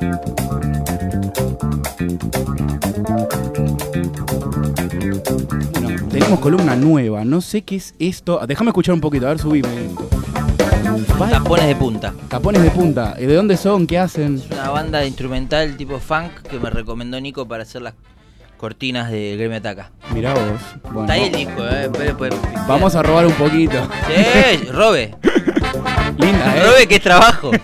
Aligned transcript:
Bueno, 0.00 0.20
tenemos 6.10 6.40
columna 6.40 6.76
nueva. 6.76 7.24
No 7.24 7.40
sé 7.40 7.62
qué 7.62 7.76
es 7.76 7.94
esto. 7.98 8.40
Déjame 8.46 8.70
escuchar 8.70 8.94
un 8.94 9.00
poquito, 9.00 9.26
a 9.26 9.30
ver, 9.30 9.38
subime. 9.38 9.68
Tapones 11.30 11.66
de 11.66 11.76
punta. 11.76 12.14
Tapones 12.28 12.62
de 12.62 12.70
punta. 12.70 13.14
¿Y 13.18 13.26
¿De 13.26 13.34
dónde 13.34 13.56
son? 13.56 13.86
¿Qué 13.86 13.98
hacen? 13.98 14.36
Es 14.36 14.50
una 14.50 14.70
banda 14.70 15.04
instrumental 15.04 15.76
tipo 15.76 15.98
funk 15.98 16.32
que 16.50 16.58
me 16.58 16.70
recomendó 16.70 17.20
Nico 17.20 17.46
para 17.46 17.62
hacer 17.62 17.82
las 17.82 17.94
cortinas 18.56 19.10
de 19.10 19.36
Gremio 19.36 19.58
Ataca. 19.58 19.90
Mirá 20.14 20.34
vos. 20.34 20.42
Bueno, 20.84 21.00
Está 21.02 21.12
ahí 21.14 21.24
el 21.24 21.32
disco, 21.32 21.64
eh. 21.66 21.90
pero- 21.96 22.16
pero- 22.16 22.36
vamos 22.68 22.94
a 22.94 23.02
robar 23.02 23.26
un 23.26 23.32
poquito. 23.34 23.88
Sí, 24.06 24.66
robe. 24.70 25.14
Linda, 26.18 26.56
¿eh? 26.56 26.62
Robe 26.64 26.86
que 26.88 26.96
es 26.96 27.02
trabajo. 27.02 27.50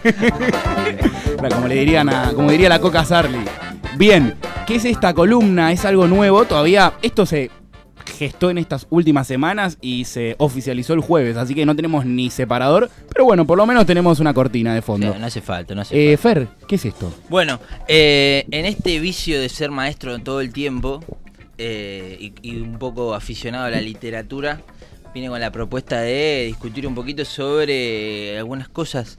Como 1.37 1.68
le 1.68 1.75
dirían 1.77 2.09
a, 2.09 2.32
como 2.32 2.50
diría 2.50 2.68
la 2.68 2.80
Coca 2.80 3.05
Sarli. 3.05 3.39
Bien, 3.96 4.35
¿qué 4.67 4.77
es 4.77 4.85
esta 4.85 5.14
columna? 5.14 5.72
Es 5.72 5.85
algo 5.85 6.07
nuevo. 6.07 6.44
Todavía 6.44 6.94
esto 7.03 7.27
se 7.27 7.50
gestó 8.18 8.50
en 8.50 8.58
estas 8.58 8.86
últimas 8.90 9.27
semanas 9.27 9.77
y 9.80 10.04
se 10.07 10.36
oficializó 10.39 10.94
el 10.94 11.00
jueves, 11.00 11.36
así 11.36 11.54
que 11.54 11.67
no 11.67 11.77
tenemos 11.77 12.07
ni 12.07 12.30
separador, 12.30 12.89
pero 13.13 13.25
bueno, 13.27 13.46
por 13.46 13.58
lo 13.58 13.67
menos 13.67 13.85
tenemos 13.85 14.21
una 14.21 14.32
cortina 14.32 14.75
de 14.75 14.80
fondo. 14.80 15.08
No, 15.08 15.18
no 15.18 15.27
hace 15.27 15.43
falta, 15.43 15.75
no 15.75 15.82
hace 15.82 16.13
Eh, 16.13 16.17
falta. 16.17 16.41
Fer, 16.41 16.49
¿qué 16.67 16.77
es 16.77 16.85
esto? 16.86 17.13
Bueno, 17.29 17.61
eh, 17.89 18.46
en 18.50 18.64
este 18.64 18.99
vicio 19.00 19.39
de 19.39 19.49
ser 19.50 19.71
maestro 19.71 20.18
todo 20.21 20.41
el 20.41 20.53
tiempo 20.53 21.05
eh, 21.58 22.16
y, 22.18 22.32
y 22.43 22.61
un 22.61 22.79
poco 22.79 23.13
aficionado 23.14 23.66
a 23.66 23.71
la 23.71 23.80
literatura, 23.82 24.63
vine 25.13 25.29
con 25.29 25.41
la 25.41 25.50
propuesta 25.50 26.00
de 26.00 26.44
discutir 26.46 26.86
un 26.86 26.94
poquito 26.94 27.25
sobre 27.25 28.39
algunas 28.39 28.68
cosas 28.68 29.18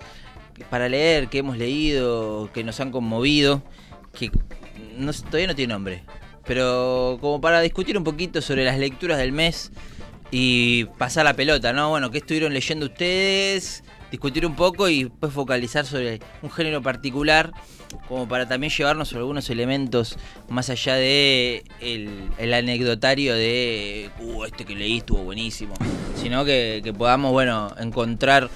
para 0.69 0.89
leer 0.89 1.27
que 1.29 1.39
hemos 1.39 1.57
leído, 1.57 2.49
que 2.53 2.63
nos 2.63 2.79
han 2.79 2.91
conmovido, 2.91 3.63
que 4.13 4.31
no, 4.97 5.13
todavía 5.13 5.47
no 5.47 5.55
tiene 5.55 5.73
nombre, 5.73 6.03
pero 6.45 7.17
como 7.21 7.41
para 7.41 7.61
discutir 7.61 7.97
un 7.97 8.03
poquito 8.03 8.41
sobre 8.41 8.65
las 8.65 8.77
lecturas 8.77 9.17
del 9.17 9.31
mes 9.31 9.71
y 10.31 10.85
pasar 10.97 11.25
la 11.25 11.35
pelota, 11.35 11.73
¿no? 11.73 11.89
Bueno, 11.89 12.11
¿qué 12.11 12.17
estuvieron 12.19 12.53
leyendo 12.53 12.87
ustedes? 12.87 13.83
Discutir 14.11 14.45
un 14.45 14.55
poco 14.55 14.87
y 14.87 15.03
después 15.03 15.33
focalizar 15.33 15.85
sobre 15.85 16.21
un 16.41 16.49
género 16.49 16.81
particular, 16.81 17.51
como 18.07 18.27
para 18.27 18.47
también 18.47 18.71
llevarnos 18.71 19.13
algunos 19.13 19.49
elementos 19.49 20.17
más 20.47 20.69
allá 20.69 20.95
de 20.95 21.63
el, 21.81 22.29
el 22.37 22.53
anecdotario 22.53 23.35
de, 23.35 24.09
uh, 24.21 24.45
este 24.45 24.63
que 24.63 24.75
leí 24.75 24.97
estuvo 24.99 25.23
buenísimo, 25.23 25.73
sino 26.15 26.45
que 26.45 26.93
podamos, 26.97 27.33
bueno, 27.33 27.73
encontrar 27.79 28.49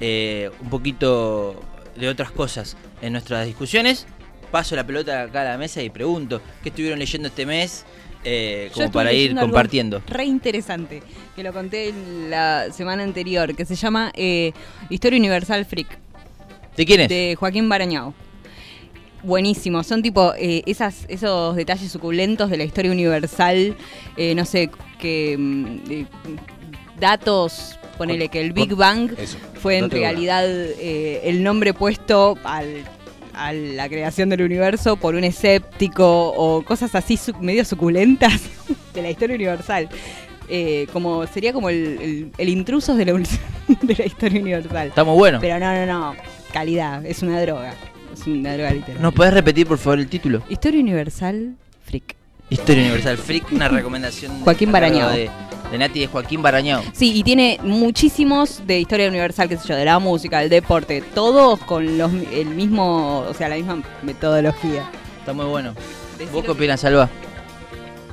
eh, 0.00 0.50
un 0.60 0.70
poquito 0.70 1.60
de 1.96 2.08
otras 2.08 2.30
cosas 2.30 2.76
en 3.02 3.12
nuestras 3.12 3.46
discusiones. 3.46 4.06
Paso 4.50 4.76
la 4.76 4.86
pelota 4.86 5.22
acá 5.22 5.42
a 5.42 5.44
la 5.44 5.58
mesa 5.58 5.82
y 5.82 5.90
pregunto, 5.90 6.40
¿qué 6.62 6.70
estuvieron 6.70 6.98
leyendo 6.98 7.28
este 7.28 7.44
mes? 7.44 7.84
Eh, 8.24 8.70
como 8.74 8.90
para 8.90 9.12
ir 9.12 9.34
compartiendo. 9.36 10.02
Re 10.06 10.24
interesante, 10.24 11.02
que 11.36 11.42
lo 11.42 11.52
conté 11.52 11.92
la 12.28 12.72
semana 12.72 13.02
anterior, 13.02 13.54
que 13.54 13.64
se 13.64 13.76
llama 13.76 14.10
eh, 14.14 14.52
Historia 14.90 15.18
Universal 15.18 15.64
Freak, 15.64 15.98
¿De 16.76 16.84
quién 16.84 17.02
es? 17.02 17.08
de 17.08 17.36
Joaquín 17.38 17.68
Barañao. 17.68 18.14
Buenísimo, 19.22 19.82
son 19.82 20.02
tipo 20.02 20.32
eh, 20.36 20.62
esas, 20.66 21.04
esos 21.08 21.56
detalles 21.56 21.90
suculentos 21.90 22.50
de 22.50 22.56
la 22.56 22.64
historia 22.64 22.90
universal, 22.92 23.76
no 24.16 24.44
sé, 24.44 24.70
que 24.98 25.36
mm, 25.38 26.06
datos, 27.00 27.78
ponele 27.98 28.28
que 28.28 28.40
el 28.40 28.52
Big 28.52 28.74
Bang 28.74 29.10
Eso. 29.18 29.36
fue 29.60 29.76
en 29.78 29.90
realidad 29.90 30.44
eh, 30.48 31.20
el 31.24 31.42
nombre 31.42 31.74
puesto 31.74 32.38
al, 32.44 32.84
a 33.34 33.52
la 33.52 33.88
creación 33.88 34.28
del 34.30 34.42
universo 34.42 34.96
por 34.96 35.14
un 35.14 35.24
escéptico 35.24 36.28
o 36.30 36.62
cosas 36.64 36.94
así 36.94 37.16
su- 37.16 37.34
medio 37.40 37.64
suculentas 37.64 38.40
de 38.94 39.02
la 39.02 39.10
historia 39.10 39.36
universal. 39.36 39.88
Eh, 40.50 40.86
como 40.94 41.26
sería 41.26 41.52
como 41.52 41.68
el, 41.68 41.98
el, 42.00 42.32
el 42.38 42.48
intrusos 42.48 42.96
de 42.96 43.04
la, 43.04 43.14
un- 43.14 43.22
de 43.82 43.94
la 43.94 44.06
historia 44.06 44.40
universal. 44.40 44.88
Está 44.88 45.04
muy 45.04 45.14
bueno. 45.16 45.38
Pero 45.40 45.58
no, 45.58 45.74
no, 45.74 45.86
no. 45.86 46.16
Calidad, 46.52 47.04
es 47.04 47.22
una 47.22 47.38
droga. 47.42 47.74
Es 48.14 48.26
una 48.26 48.54
droga 48.54 48.70
literal. 48.72 49.02
¿Nos 49.02 49.12
podés 49.12 49.34
repetir 49.34 49.66
por 49.66 49.76
favor 49.78 49.98
el 49.98 50.08
título? 50.08 50.42
Historia 50.48 50.80
universal, 50.80 51.54
freak. 51.84 52.16
Historia 52.50 52.82
Universal 52.84 53.18
Freak, 53.18 53.52
una 53.52 53.68
recomendación 53.68 54.38
de- 54.38 54.44
Joaquín 54.44 54.72
Barañao. 54.72 55.10
de, 55.10 55.28
de 55.70 55.78
Nati 55.78 56.00
de 56.00 56.06
Joaquín 56.06 56.42
Barañao. 56.42 56.82
Sí, 56.92 57.12
y 57.14 57.22
tiene 57.22 57.58
muchísimos 57.62 58.62
de 58.66 58.80
historia 58.80 59.08
universal, 59.08 59.48
qué 59.48 59.56
sé 59.58 59.68
yo, 59.68 59.76
de 59.76 59.84
la 59.84 59.98
música, 59.98 60.40
del 60.40 60.48
deporte, 60.48 61.02
todos 61.14 61.58
con 61.60 61.98
los, 61.98 62.10
el 62.32 62.46
mismo, 62.48 63.20
o 63.20 63.34
sea, 63.34 63.48
la 63.48 63.56
misma 63.56 63.82
metodología. 64.02 64.90
Está 65.20 65.32
muy 65.32 65.46
bueno. 65.46 65.74
¿Vos 66.32 66.44
qué 66.44 66.50
opinas, 66.50 66.80
Salva? 66.80 67.08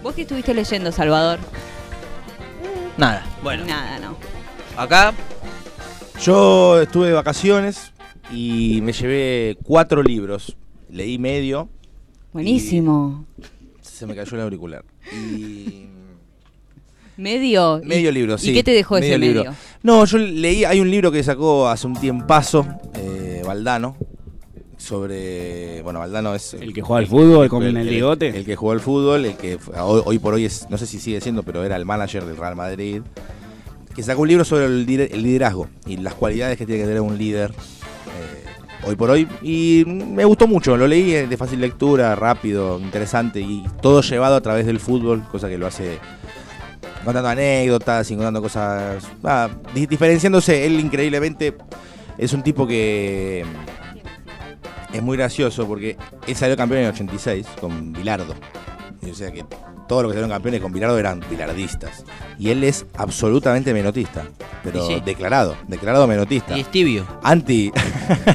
¿Vos 0.03 0.13
qué 0.13 0.23
estuviste 0.23 0.53
leyendo, 0.53 0.91
Salvador? 0.91 1.39
Nada. 2.97 3.25
Bueno, 3.41 3.65
Nada, 3.65 3.99
no. 3.99 4.15
acá 4.77 5.13
Yo 6.21 6.81
estuve 6.81 7.07
de 7.07 7.13
vacaciones 7.13 7.91
y 8.31 8.79
me 8.83 8.94
llevé 8.94 9.57
cuatro 9.63 10.01
libros. 10.03 10.55
Leí 10.89 11.17
medio, 11.17 11.67
Buenísimo. 12.31 13.25
se 13.81 14.05
me 14.05 14.15
cayó 14.15 14.35
el 14.38 14.44
auricular. 14.44 14.85
Y 15.11 15.88
Medio. 17.17 17.81
medio 17.83 18.11
libro, 18.11 18.37
sí. 18.37 18.51
¿Y 18.51 18.53
qué 18.53 18.63
te 18.63 18.71
dejó 18.71 18.97
ese 18.97 19.17
libro. 19.17 19.43
medio? 19.43 19.55
No, 19.83 20.05
yo 20.05 20.17
leí, 20.17 20.65
hay 20.65 20.79
un 20.79 20.89
libro 20.89 21.11
que 21.11 21.23
sacó 21.23 21.67
hace 21.67 21.87
un 21.87 21.95
tiempazo, 21.95 22.65
eh, 22.95 23.41
Valdano, 23.45 23.95
sobre, 24.77 25.81
bueno, 25.81 25.99
Valdano 25.99 26.35
es... 26.35 26.53
El 26.53 26.73
que 26.73 26.81
juega 26.81 26.99
al 26.99 27.07
fútbol 27.07 27.49
con 27.49 27.63
el 27.63 27.87
bigote. 27.87 28.29
El, 28.29 28.45
que 28.45 28.55
jugó 28.55 28.73
al 28.73 28.81
fútbol, 28.81 29.25
el 29.25 29.37
que 29.37 29.57
hoy, 29.79 30.01
hoy 30.05 30.19
por 30.19 30.33
hoy 30.33 30.45
es, 30.45 30.67
no 30.69 30.77
sé 30.77 30.85
si 30.85 30.99
sigue 30.99 31.21
siendo, 31.21 31.43
pero 31.43 31.63
era 31.63 31.75
el 31.75 31.85
manager 31.85 32.25
del 32.25 32.37
Real 32.37 32.55
Madrid, 32.55 33.01
que 33.95 34.03
sacó 34.03 34.23
un 34.23 34.27
libro 34.27 34.43
sobre 34.43 34.65
el, 34.65 34.87
el 34.89 35.23
liderazgo 35.23 35.69
y 35.85 35.97
las 35.97 36.13
cualidades 36.13 36.57
que 36.57 36.65
tiene 36.65 36.81
que 36.81 36.87
tener 36.87 37.01
un 37.01 37.17
líder 37.17 37.51
eh, 37.51 38.45
hoy 38.85 38.95
por 38.95 39.09
hoy. 39.09 39.27
Y 39.41 39.83
me 39.87 40.25
gustó 40.25 40.47
mucho, 40.47 40.75
lo 40.75 40.87
leí 40.87 41.13
eh, 41.13 41.27
de 41.27 41.37
fácil 41.37 41.61
lectura, 41.61 42.13
rápido, 42.15 42.79
interesante 42.79 43.39
y 43.39 43.63
todo 43.81 44.01
llevado 44.01 44.35
a 44.35 44.41
través 44.41 44.65
del 44.65 44.79
fútbol, 44.79 45.23
cosa 45.31 45.47
que 45.47 45.57
lo 45.57 45.65
hace 45.65 45.99
contando 47.05 47.29
anécdotas 47.29 48.09
y 48.11 48.16
contando 48.16 48.41
cosas, 48.41 49.03
ah, 49.23 49.47
di- 49.73 49.85
diferenciándose. 49.85 50.66
Él 50.66 50.79
increíblemente 50.79 51.55
es 52.17 52.33
un 52.33 52.43
tipo 52.43 52.67
que 52.67 53.45
es 54.91 55.01
muy 55.03 55.17
gracioso 55.17 55.65
porque 55.67 55.97
él 56.27 56.35
salió 56.35 56.57
campeón 56.57 56.79
en 56.81 56.85
el 56.88 56.91
86 56.94 57.45
con 57.61 57.94
Bilardo. 57.94 58.33
Y, 59.01 59.11
o 59.11 59.15
sea 59.15 59.31
que 59.31 59.45
todos 59.88 60.01
los 60.01 60.11
que 60.11 60.15
salieron 60.15 60.31
campeones 60.31 60.61
con 60.61 60.71
Bilardo 60.73 60.97
eran 60.97 61.21
bilardistas. 61.29 62.03
Y 62.39 62.49
él 62.49 62.63
es 62.63 62.85
absolutamente 62.97 63.71
menotista, 63.73 64.23
pero 64.63 64.88
sí. 64.88 65.01
declarado, 65.05 65.55
declarado 65.67 66.07
menotista. 66.07 66.57
y 66.57 66.61
es 66.61 66.71
tibio. 66.71 67.05
Anti. 67.21 67.71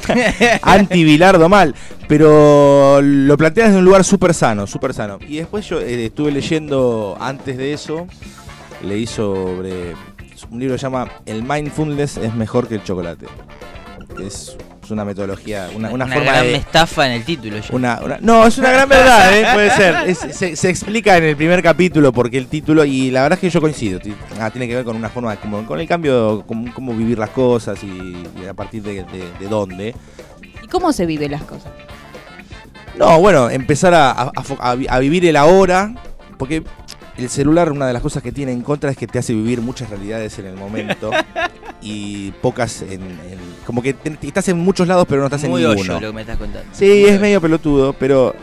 anti 0.62 1.02
Bilardo 1.04 1.48
mal. 1.48 1.74
Pero 2.06 3.00
lo 3.02 3.36
plantea 3.36 3.66
desde 3.66 3.78
un 3.78 3.84
lugar 3.84 4.04
súper 4.04 4.34
sano, 4.34 4.66
súper 4.66 4.94
sano. 4.94 5.18
Y 5.26 5.38
después 5.38 5.66
yo 5.68 5.80
eh, 5.80 6.06
estuve 6.06 6.30
leyendo 6.32 7.16
antes 7.20 7.56
de 7.56 7.72
eso. 7.72 8.06
Leí 8.82 9.06
sobre. 9.06 9.94
Un 10.50 10.58
libro 10.58 10.74
que 10.74 10.78
se 10.78 10.82
llama 10.84 11.08
El 11.26 11.42
Mindfulness 11.42 12.16
es 12.16 12.34
mejor 12.34 12.66
que 12.66 12.76
el 12.76 12.82
chocolate. 12.84 13.26
Es, 14.24 14.56
una 14.90 15.04
metodología, 15.04 15.68
una, 15.76 15.88
una 15.90 16.04
Una 16.06 16.14
forma 16.16 16.32
gran 16.32 16.42
de. 16.46 16.54
estafa 16.56 17.06
en 17.06 17.12
el 17.12 17.24
título. 17.24 17.58
ya. 17.58 17.64
Una, 17.70 18.00
una- 18.02 18.18
no, 18.20 18.44
es 18.44 18.58
una 18.58 18.70
gran 18.72 18.88
verdad, 18.88 19.38
¿eh? 19.38 19.46
puede 19.54 19.70
ser. 19.70 19.94
Es- 20.08 20.18
se, 20.36 20.56
se 20.56 20.68
explica 20.68 21.16
en 21.16 21.22
el 21.22 21.36
primer 21.36 21.62
capítulo 21.62 22.12
porque 22.12 22.36
el 22.38 22.48
título, 22.48 22.84
y 22.84 23.12
la 23.12 23.22
verdad 23.22 23.36
es 23.36 23.40
que 23.40 23.50
yo 23.50 23.60
coincido, 23.60 24.00
ah, 24.40 24.50
tiene 24.50 24.66
que 24.66 24.74
ver 24.74 24.84
con 24.84 24.96
una 24.96 25.08
forma, 25.08 25.36
como, 25.36 25.64
con 25.64 25.78
el 25.78 25.86
cambio, 25.86 26.42
con 26.44 26.72
cómo 26.72 26.92
vivir 26.92 27.20
las 27.20 27.30
cosas 27.30 27.78
y, 27.84 27.86
y 28.42 28.46
a 28.48 28.52
partir 28.54 28.82
de, 28.82 29.04
de- 29.04 29.30
de 29.38 29.46
dónde. 29.48 29.94
¿Y 30.64 30.66
cómo 30.66 30.92
se 30.92 31.06
viven 31.06 31.30
las 31.30 31.42
cosas? 31.44 31.70
No, 32.98 33.20
bueno, 33.20 33.48
empezar 33.48 33.94
a, 33.94 34.10
a 34.90 34.98
vivir 34.98 35.24
el 35.24 35.36
ahora, 35.36 35.94
porque 36.36 36.64
el 37.18 37.28
celular, 37.28 37.70
una 37.72 37.86
de 37.86 37.92
las 37.92 38.02
cosas 38.02 38.22
que 38.22 38.32
tiene 38.32 38.52
en 38.52 38.62
contra 38.62 38.90
es 38.90 38.96
que 38.96 39.06
te 39.06 39.18
hace 39.18 39.32
vivir 39.34 39.60
muchas 39.60 39.90
realidades 39.90 40.38
en 40.38 40.46
el 40.46 40.54
momento 40.56 41.10
y 41.82 42.30
pocas 42.42 42.82
en. 42.82 43.02
en- 43.02 43.50
como 43.66 43.82
que 43.82 43.94
te- 43.94 44.16
estás 44.26 44.48
en 44.48 44.58
muchos 44.58 44.88
lados, 44.88 45.06
pero 45.08 45.20
no 45.20 45.26
estás 45.26 45.44
Muy 45.44 45.62
en 45.62 45.68
hoyo 45.68 45.74
ninguno. 45.76 46.00
lo 46.00 46.06
que 46.08 46.12
me 46.14 46.20
estás 46.22 46.38
contando. 46.38 46.68
Sí, 46.72 46.86
Muy 46.86 46.98
es 47.04 47.10
hoyo. 47.12 47.20
medio 47.20 47.40
pelotudo, 47.40 47.92
pero 47.92 48.34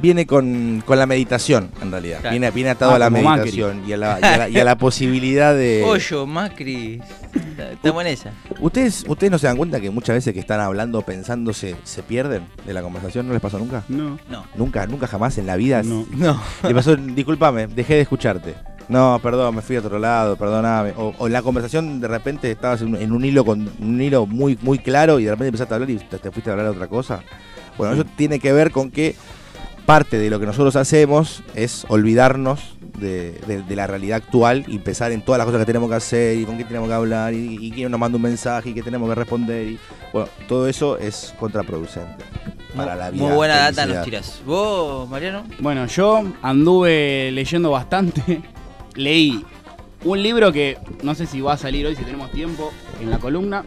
viene 0.00 0.26
con, 0.26 0.82
con 0.84 0.98
la 0.98 1.06
meditación, 1.06 1.70
en 1.80 1.90
realidad. 1.90 2.20
Claro. 2.20 2.32
Viene, 2.32 2.50
viene 2.50 2.70
atado 2.70 2.92
Ah, 2.92 2.96
a 2.96 2.98
la 2.98 3.10
como 3.10 3.30
meditación 3.30 3.82
y 3.86 3.92
a 3.92 3.96
la, 3.96 4.18
y 4.20 4.24
a 4.24 4.36
la- 4.38 4.48
y 4.48 4.58
a 4.58 4.64
la 4.64 4.76
posibilidad 4.78 5.54
de... 5.54 5.84
Hoyo, 5.86 6.26
Macri. 6.26 7.00
Está 7.58 7.90
buena 7.92 8.10
esa. 8.10 8.32
¿Ustedes, 8.60 9.04
¿Ustedes 9.08 9.30
no 9.30 9.38
se 9.38 9.46
dan 9.46 9.56
cuenta 9.56 9.80
que 9.80 9.90
muchas 9.90 10.16
veces 10.16 10.32
que 10.34 10.40
están 10.40 10.60
hablando, 10.60 11.02
pensando, 11.02 11.52
se, 11.52 11.76
se 11.84 12.02
pierden 12.02 12.46
de 12.66 12.72
la 12.74 12.82
conversación? 12.82 13.26
¿No 13.26 13.32
les 13.32 13.42
pasó 13.42 13.58
nunca? 13.58 13.82
No. 13.88 14.18
No. 14.28 14.44
Nunca, 14.56 14.86
nunca 14.86 15.06
jamás 15.06 15.38
en 15.38 15.46
la 15.46 15.56
vida. 15.56 15.82
No. 15.82 16.06
No. 16.16 16.40
Le 16.62 16.74
pasó, 16.74 16.96
discúlpame, 16.96 17.66
dejé 17.66 17.94
de 17.94 18.00
escucharte. 18.02 18.54
No, 18.88 19.18
perdón, 19.22 19.56
me 19.56 19.62
fui 19.62 19.74
a 19.76 19.80
otro 19.80 19.98
lado, 19.98 20.36
perdóname. 20.36 20.92
O, 20.96 21.12
o 21.18 21.26
en 21.26 21.32
la 21.32 21.42
conversación 21.42 22.00
de 22.00 22.06
repente 22.06 22.50
estabas 22.50 22.82
en, 22.82 22.88
un- 22.94 22.96
en 23.02 23.10
un 23.12 23.24
hilo 23.24 23.44
con 23.44 23.68
un 23.80 24.00
hilo 24.00 24.26
muy 24.26 24.56
muy 24.62 24.78
claro 24.78 25.18
y 25.18 25.24
de 25.24 25.30
repente 25.32 25.48
empezaste 25.48 25.74
a 25.74 25.76
hablar 25.76 25.90
y 25.90 25.96
te, 25.98 26.18
te 26.18 26.30
fuiste 26.30 26.50
a 26.50 26.52
hablar 26.52 26.66
de 26.68 26.72
otra 26.72 26.86
cosa. 26.86 27.22
Bueno, 27.76 27.94
eso 27.94 28.04
tiene 28.16 28.38
que 28.38 28.52
ver 28.52 28.70
con 28.70 28.92
que 28.92 29.16
parte 29.86 30.18
de 30.18 30.30
lo 30.30 30.38
que 30.38 30.46
nosotros 30.46 30.76
hacemos 30.76 31.42
es 31.56 31.84
olvidarnos 31.88 32.75
de, 32.98 33.32
de- 33.46 33.62
de 33.62 33.76
la 33.76 33.86
realidad 33.86 34.16
actual 34.18 34.64
y 34.66 34.78
pensar 34.78 35.12
en 35.12 35.22
todas 35.22 35.38
las 35.38 35.46
cosas 35.46 35.60
que 35.60 35.66
tenemos 35.66 35.88
que 35.88 35.96
hacer 35.96 36.38
y 36.38 36.44
con 36.44 36.56
quién 36.56 36.66
tenemos 36.68 36.88
que 36.88 36.94
hablar 36.94 37.32
y, 37.34 37.58
y 37.60 37.70
quién 37.70 37.90
nos 37.90 38.00
manda 38.00 38.16
un 38.16 38.22
mensaje 38.22 38.70
y 38.70 38.74
qué 38.74 38.82
tenemos 38.82 39.08
que 39.08 39.14
responder. 39.14 39.66
Y, 39.68 39.78
bueno, 40.12 40.28
todo 40.48 40.68
eso 40.68 40.98
es 40.98 41.34
contraproducente 41.38 42.24
para 42.76 42.94
la 42.96 43.10
vida. 43.10 43.24
Muy 43.24 43.34
buena 43.34 43.56
data 43.56 43.86
nos 43.86 44.04
tirás. 44.04 44.42
¿Vos, 44.44 45.08
Mariano? 45.08 45.44
Bueno, 45.60 45.86
yo 45.86 46.24
anduve 46.42 47.30
leyendo 47.32 47.70
bastante. 47.70 48.40
Leí 48.94 49.44
un 50.04 50.22
libro 50.22 50.52
que 50.52 50.78
no 51.02 51.14
sé 51.14 51.26
si 51.26 51.40
va 51.40 51.54
a 51.54 51.56
salir 51.56 51.86
hoy, 51.86 51.96
si 51.96 52.02
tenemos 52.04 52.30
tiempo, 52.30 52.72
en 53.00 53.10
la 53.10 53.18
columna. 53.18 53.64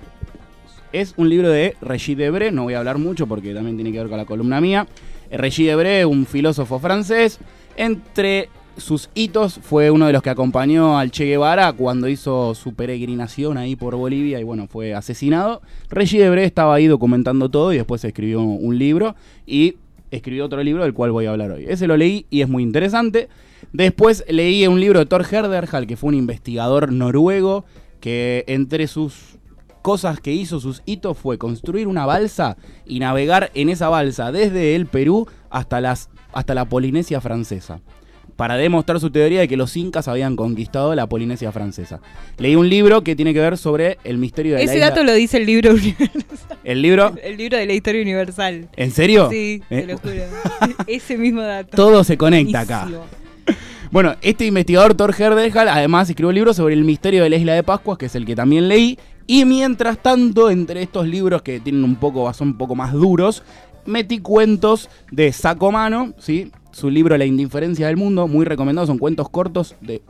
Es 0.92 1.14
un 1.18 1.30
libro 1.30 1.50
de 1.50 1.76
Regis 1.82 2.18
Debré, 2.18 2.52
no 2.52 2.64
voy 2.64 2.74
a 2.74 2.80
hablar 2.80 2.98
mucho 2.98 3.28
porque 3.28 3.54
también 3.54 3.76
tiene 3.76 3.92
que 3.92 4.00
ver 4.00 4.10
con 4.10 4.18
la 4.18 4.26
columna 4.26 4.60
mía. 4.60 4.88
Regis 5.32 5.68
Debré, 5.68 6.04
un 6.06 6.26
filósofo 6.26 6.80
francés, 6.80 7.38
entre 7.78 8.50
sus 8.80 9.10
hitos 9.14 9.60
fue 9.62 9.92
uno 9.92 10.08
de 10.08 10.14
los 10.14 10.22
que 10.22 10.30
acompañó 10.30 10.98
al 10.98 11.12
Che 11.12 11.26
Guevara 11.26 11.74
cuando 11.74 12.08
hizo 12.08 12.56
su 12.56 12.74
peregrinación 12.74 13.58
ahí 13.58 13.76
por 13.76 13.96
Bolivia 13.96 14.40
y 14.40 14.44
bueno, 14.44 14.68
fue 14.68 14.94
asesinado. 14.94 15.62
Regis 15.90 16.20
Debré 16.20 16.46
estaba 16.46 16.76
ahí 16.76 16.88
documentando 16.88 17.50
todo 17.50 17.74
y 17.74 17.78
después 17.78 18.04
escribió 18.04 18.42
un 18.42 18.78
libro 18.78 19.16
y 19.46 19.76
escribió 20.12 20.46
otro 20.46 20.64
libro 20.64 20.84
del 20.84 20.94
cual 20.94 21.12
voy 21.12 21.26
a 21.26 21.32
hablar 21.32 21.52
hoy. 21.52 21.66
Ese 21.68 21.88
lo 21.88 21.98
leí 21.98 22.26
y 22.30 22.42
es 22.42 22.50
muy 22.50 22.64
interesante. 22.64 23.30
Después 23.74 24.24
leí 24.28 24.66
un 24.68 24.80
libro 24.80 25.00
de 25.00 25.06
Thor 25.06 25.26
Heyerdahl, 25.26 25.88
que 25.88 25.98
fue 25.98 26.10
un 26.10 26.16
investigador 26.16 26.92
noruego 26.92 27.66
que 28.00 28.46
entre 28.48 28.88
sus 28.88 29.38
cosas 29.82 30.20
que 30.20 30.34
hizo, 30.34 30.60
sus 30.60 30.82
hitos, 30.86 31.18
fue 31.18 31.38
construir 31.38 31.88
una 31.88 32.06
balsa 32.06 32.58
y 32.86 33.00
navegar 33.00 33.52
en 33.54 33.70
esa 33.70 33.90
balsa 33.90 34.32
desde 34.32 34.76
el 34.76 34.86
Perú 34.86 35.28
hasta, 35.50 35.82
las, 35.82 36.10
hasta 36.34 36.54
la 36.54 36.66
Polinesia 36.66 37.22
francesa. 37.22 37.82
Para 38.40 38.56
demostrar 38.56 39.02
su 39.02 39.10
teoría 39.10 39.42
de 39.42 39.50
que 39.50 39.58
los 39.58 39.76
incas 39.76 40.08
habían 40.08 40.38
conquistado 40.38 40.96
la 40.96 41.08
Polinesia 41.08 41.52
francesa. 41.52 42.00
Leí 42.38 42.56
un 42.56 42.70
libro 42.70 43.04
que 43.04 43.14
tiene 43.14 43.34
que 43.34 43.42
ver 43.42 43.58
sobre 43.58 43.98
el 44.06 44.18
misterio 44.18 44.54
de 44.54 44.60
la 44.60 44.64
Ese 44.64 44.76
isla- 44.78 44.90
dato 44.92 45.04
lo 45.04 45.12
dice 45.14 45.36
el 45.38 45.46
libro 45.46 45.72
universal. 45.74 46.58
El 46.64 46.82
libro, 46.82 47.14
El 47.22 47.36
libro 47.36 47.58
de 47.58 47.66
la 47.66 47.74
historia 47.74 48.02
universal. 48.02 48.70
¿en 48.78 48.92
serio? 48.92 49.28
Sí, 49.30 49.62
Eh, 49.70 49.82
te 49.82 49.88
lo 49.88 49.98
juro. 49.98 50.14
Ese 50.88 51.18
mismo 51.18 51.42
dato. 51.42 51.76
Todo 51.76 52.04
se 52.06 52.18
conecta 52.18 52.62
acá. 52.62 52.88
Bueno, 53.92 54.16
este 54.22 54.46
investigador 54.46 54.94
Thor 54.94 55.16
Heyerdahl 55.18 55.68
además 55.68 56.08
escribió 56.10 56.30
un 56.30 56.36
libro 56.36 56.54
sobre 56.54 56.76
el 56.76 56.84
misterio 56.84 57.24
de 57.24 57.30
la 57.32 57.36
isla 57.38 57.54
de 57.56 57.64
Pascua, 57.64 57.98
que 57.98 58.06
es 58.06 58.14
el 58.16 58.24
que 58.24 58.36
también 58.36 58.68
leí. 58.68 59.00
Y 59.26 59.46
mientras 59.46 59.98
tanto, 59.98 60.50
entre 60.52 60.84
estos 60.84 61.08
libros 61.08 61.42
que 61.42 61.60
tienen 61.60 61.84
un 61.84 61.96
poco, 61.96 62.32
son 62.34 62.50
un 62.50 62.58
poco 62.60 62.76
más 62.76 62.94
duros, 62.94 63.42
metí 63.86 64.20
cuentos 64.20 64.90
de 65.12 65.32
Sacomano, 65.32 66.14
¿sí? 66.18 66.52
Su 66.72 66.90
libro 66.90 67.18
La 67.18 67.26
indiferencia 67.26 67.88
del 67.88 67.98
mundo, 67.98 68.28
muy 68.28 68.46
recomendado, 68.46 68.88
son 68.88 68.98
cuentos 68.98 69.30
cortos 69.30 69.76
de 69.82 70.02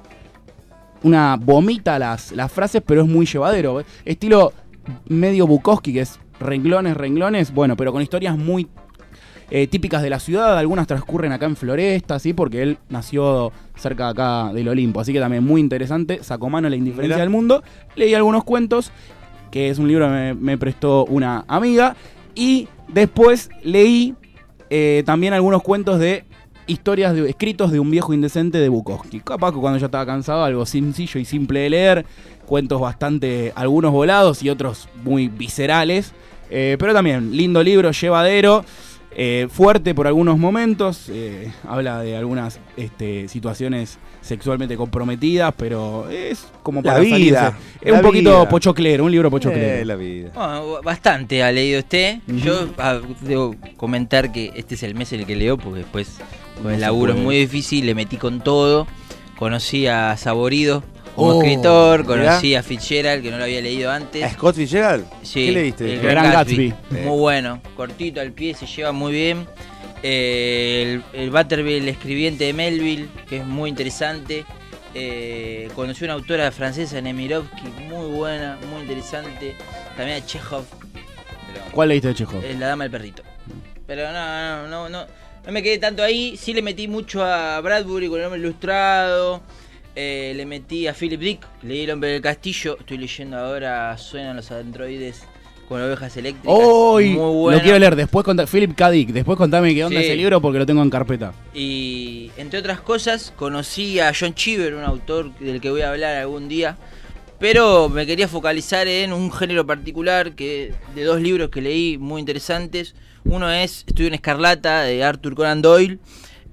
una 1.03 1.37
vomita 1.37 1.97
las, 1.97 2.31
las 2.33 2.51
frases, 2.51 2.81
pero 2.85 3.01
es 3.01 3.07
muy 3.07 3.25
llevadero. 3.25 3.79
¿eh? 3.79 3.85
Estilo 4.05 4.53
medio 5.07 5.47
Bukowski, 5.47 5.93
que 5.93 6.01
es 6.01 6.19
renglones, 6.39 6.95
renglones, 6.95 7.53
bueno, 7.53 7.77
pero 7.77 7.91
con 7.91 8.01
historias 8.01 8.37
muy 8.37 8.67
eh, 9.51 9.67
típicas 9.67 10.01
de 10.01 10.09
la 10.09 10.19
ciudad, 10.19 10.57
algunas 10.57 10.87
transcurren 10.87 11.31
acá 11.31 11.45
en 11.45 11.55
Floresta, 11.55 12.19
¿sí? 12.19 12.33
porque 12.33 12.61
él 12.61 12.77
nació 12.89 13.51
cerca 13.75 14.05
de 14.05 14.11
acá 14.11 14.53
del 14.53 14.67
Olimpo, 14.67 14.99
así 14.99 15.11
que 15.11 15.19
también 15.19 15.43
muy 15.43 15.59
interesante, 15.59 16.23
sacó 16.23 16.49
mano 16.49 16.69
la 16.69 16.75
indiferencia 16.75 17.17
del 17.17 17.29
mundo, 17.29 17.63
leí 17.95 18.13
algunos 18.13 18.43
cuentos, 18.43 18.91
que 19.51 19.69
es 19.69 19.79
un 19.79 19.87
libro 19.87 20.05
que 20.05 20.11
me, 20.11 20.33
me 20.35 20.57
prestó 20.57 21.05
una 21.05 21.45
amiga, 21.47 21.95
y 22.35 22.67
después 22.93 23.49
leí 23.63 24.15
eh, 24.69 25.03
también 25.05 25.33
algunos 25.33 25.61
cuentos 25.63 25.99
de 25.99 26.25
historias 26.67 27.15
de, 27.15 27.29
escritos 27.29 27.71
de 27.71 27.79
un 27.79 27.89
viejo 27.89 28.13
indecente 28.13 28.59
de 28.59 28.69
Bukowski. 28.69 29.21
Capaz 29.21 29.51
que 29.51 29.59
cuando 29.59 29.79
yo 29.79 29.87
estaba 29.87 30.05
cansado, 30.05 30.43
algo 30.43 30.65
sencillo 30.65 31.19
y 31.19 31.25
simple 31.25 31.61
de 31.61 31.69
leer, 31.69 32.05
cuentos 32.45 32.79
bastante, 32.79 33.51
algunos 33.55 33.91
volados 33.91 34.43
y 34.43 34.49
otros 34.49 34.87
muy 35.03 35.27
viscerales, 35.27 36.13
eh, 36.49 36.77
pero 36.79 36.93
también 36.93 37.35
lindo 37.35 37.63
libro, 37.63 37.91
llevadero. 37.91 38.63
eh, 39.15 39.47
fuerte 39.49 39.95
por 39.95 40.05
algunos 40.05 40.37
momentos, 40.37 41.11
habla 41.67 41.99
de 42.01 42.15
algunas 42.15 42.59
este, 42.77 43.27
situaciones 43.27 43.97
sexualmente 44.21 44.75
comprometidas, 44.77 45.53
pero 45.57 46.09
es 46.09 46.45
como 46.63 46.81
La 46.81 46.91
para 46.91 46.99
vida, 46.99 47.15
salirse. 47.15 47.45
Es 47.81 47.91
la 47.91 47.97
un 47.97 48.03
poquito 48.03 48.31
vida. 48.31 48.49
pochoclero, 48.49 49.05
un 49.05 49.11
libro 49.11 49.31
pochoclero. 49.31 49.81
Eh, 49.81 49.85
la 49.85 49.95
vida. 49.95 50.31
Bueno, 50.33 50.81
bastante 50.83 51.43
ha 51.43 51.51
leído 51.51 51.79
usted. 51.79 52.19
Yo 52.27 52.67
ah, 52.77 52.99
debo 53.21 53.55
comentar 53.77 54.31
que 54.31 54.51
este 54.55 54.75
es 54.75 54.83
el 54.83 54.95
mes 54.95 55.11
en 55.13 55.21
el 55.21 55.25
que 55.25 55.35
leo, 55.35 55.57
porque 55.57 55.79
después 55.79 56.17
No 56.63 56.69
el 56.69 56.81
laburo 56.81 57.13
es 57.13 57.19
muy 57.19 57.37
difícil, 57.37 57.85
le 57.85 57.95
metí 57.95 58.17
con 58.17 58.41
todo. 58.41 58.87
Conocí 59.37 59.87
a 59.87 60.17
Saborido 60.17 60.83
como 61.15 61.31
Oh, 61.31 61.41
escritor, 61.41 62.05
conocí 62.05 62.55
a 62.55 62.63
Fitzgerald, 62.63 63.21
que 63.21 63.31
no 63.31 63.37
lo 63.37 63.43
había 63.43 63.61
leído 63.61 63.91
antes. 63.91 64.23
¿A 64.23 64.29
Scott 64.31 64.55
Fitzgerald? 64.55 65.05
Sí, 65.21 65.47
¿Qué 65.47 65.51
leíste? 65.51 65.93
El 65.93 66.01
Gran 66.01 66.15
Gran 66.15 66.33
Gatsby. 66.33 66.69
Gatsby. 66.69 66.97
Eh. 66.97 67.05
Muy 67.05 67.17
bueno, 67.19 67.61
cortito 67.75 68.21
al 68.21 68.31
pie, 68.31 68.53
se 68.53 68.65
lleva 68.65 68.91
muy 68.91 69.11
bien. 69.11 69.45
Eh, 70.03 71.01
el, 71.13 71.21
el 71.21 71.29
Butterville, 71.31 71.77
el 71.79 71.89
escribiente 71.89 72.45
de 72.45 72.53
Melville, 72.53 73.09
que 73.27 73.37
es 73.37 73.45
muy 73.45 73.69
interesante. 73.69 74.45
Eh, 74.95 75.69
conocí 75.75 76.03
una 76.03 76.13
autora 76.13 76.51
francesa, 76.51 76.99
Nemirovsky, 77.01 77.67
muy 77.89 78.07
buena, 78.15 78.57
muy 78.71 78.81
interesante. 78.81 79.55
También 79.95 80.23
a 80.23 80.25
Chekhov. 80.25 80.65
pero 81.53 81.65
¿Cuál 81.71 81.89
leíste 81.89 82.07
de 82.09 82.15
Chekhov? 82.15 82.43
es 82.43 82.57
la 82.57 82.67
dama 82.67 82.85
del 82.85 82.91
perrito. 82.91 83.23
Pero 83.85 84.11
no, 84.11 84.67
no, 84.67 84.67
no, 84.67 84.89
no, 84.89 85.05
no 85.45 85.51
me 85.51 85.61
quedé 85.61 85.77
tanto 85.77 86.01
ahí. 86.03 86.37
Sí 86.37 86.53
le 86.53 86.61
metí 86.61 86.87
mucho 86.87 87.23
a 87.23 87.59
Bradbury 87.61 88.07
con 88.07 88.19
el 88.19 88.25
hombre 88.25 88.39
ilustrado. 88.39 89.41
Eh, 89.95 90.33
le 90.35 90.45
metí 90.45 90.87
a 90.87 90.93
Philip 90.93 91.19
Dick, 91.19 91.47
leí 91.63 91.81
El 91.83 91.91
hombre 91.91 92.11
del 92.11 92.21
castillo. 92.21 92.77
Estoy 92.79 92.99
leyendo 92.99 93.37
ahora 93.37 93.97
Suenan 93.97 94.37
los 94.37 94.49
androides 94.51 95.23
con 95.69 95.81
ovejas 95.81 96.17
eléctricas. 96.17 96.53
¡Uy! 96.53 97.11
Muy 97.11 97.33
bueno. 97.35 97.57
Lo 97.57 97.63
quiero 97.63 97.79
leer. 97.79 97.95
Después 97.95 98.25
conta- 98.25 98.45
Philip 98.47 98.75
K. 98.75 98.89
Dick. 98.91 99.09
Después 99.09 99.37
contame 99.37 99.73
qué 99.73 99.85
onda 99.85 99.99
Sí. 100.01 100.07
ese 100.07 100.15
libro 100.17 100.41
porque 100.41 100.57
lo 100.59 100.65
tengo 100.65 100.81
en 100.81 100.89
carpeta. 100.89 101.31
Y 101.53 102.31
entre 102.35 102.59
otras 102.59 102.81
cosas, 102.81 103.31
conocí 103.37 103.99
a 103.99 104.11
John 104.19 104.33
Cheever, 104.33 104.73
un 104.73 104.83
autor 104.83 105.33
del 105.39 105.61
que 105.61 105.69
voy 105.69 105.81
a 105.81 105.91
hablar 105.91 106.17
algún 106.17 106.49
día. 106.49 106.75
Pero 107.39 107.87
me 107.87 108.05
quería 108.05 108.27
focalizar 108.27 108.87
en 108.87 109.13
un 109.13 109.31
género 109.31 109.65
particular 109.65 110.33
que 110.33 110.73
de 110.93 111.03
dos 111.05 111.21
libros 111.21 111.49
que 111.49 111.61
leí 111.61 111.97
muy 111.97 112.19
interesantes. 112.19 112.95
Uno 113.23 113.49
es 113.49 113.85
Estudio 113.87 114.07
en 114.07 114.15
Escarlata 114.15 114.81
de 114.81 115.03
Arthur 115.05 115.35
Conan 115.35 115.61
Doyle, 115.61 115.99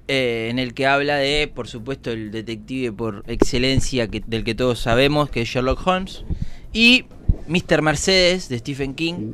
eh, 0.07 0.47
en 0.49 0.59
el 0.59 0.73
que 0.73 0.85
habla 0.85 1.15
de, 1.17 1.51
por 1.53 1.67
supuesto, 1.67 2.11
el 2.11 2.31
detective 2.31 2.93
por 2.93 3.23
excelencia 3.27 4.07
que, 4.07 4.21
del 4.25 4.45
que 4.45 4.55
todos 4.55 4.79
sabemos, 4.79 5.29
que 5.29 5.41
es 5.41 5.49
Sherlock 5.49 5.85
Holmes. 5.85 6.23
Y 6.71 7.05
Mr. 7.47 7.81
Mercedes 7.81 8.49
de 8.49 8.59
Stephen 8.59 8.93
King, 8.95 9.31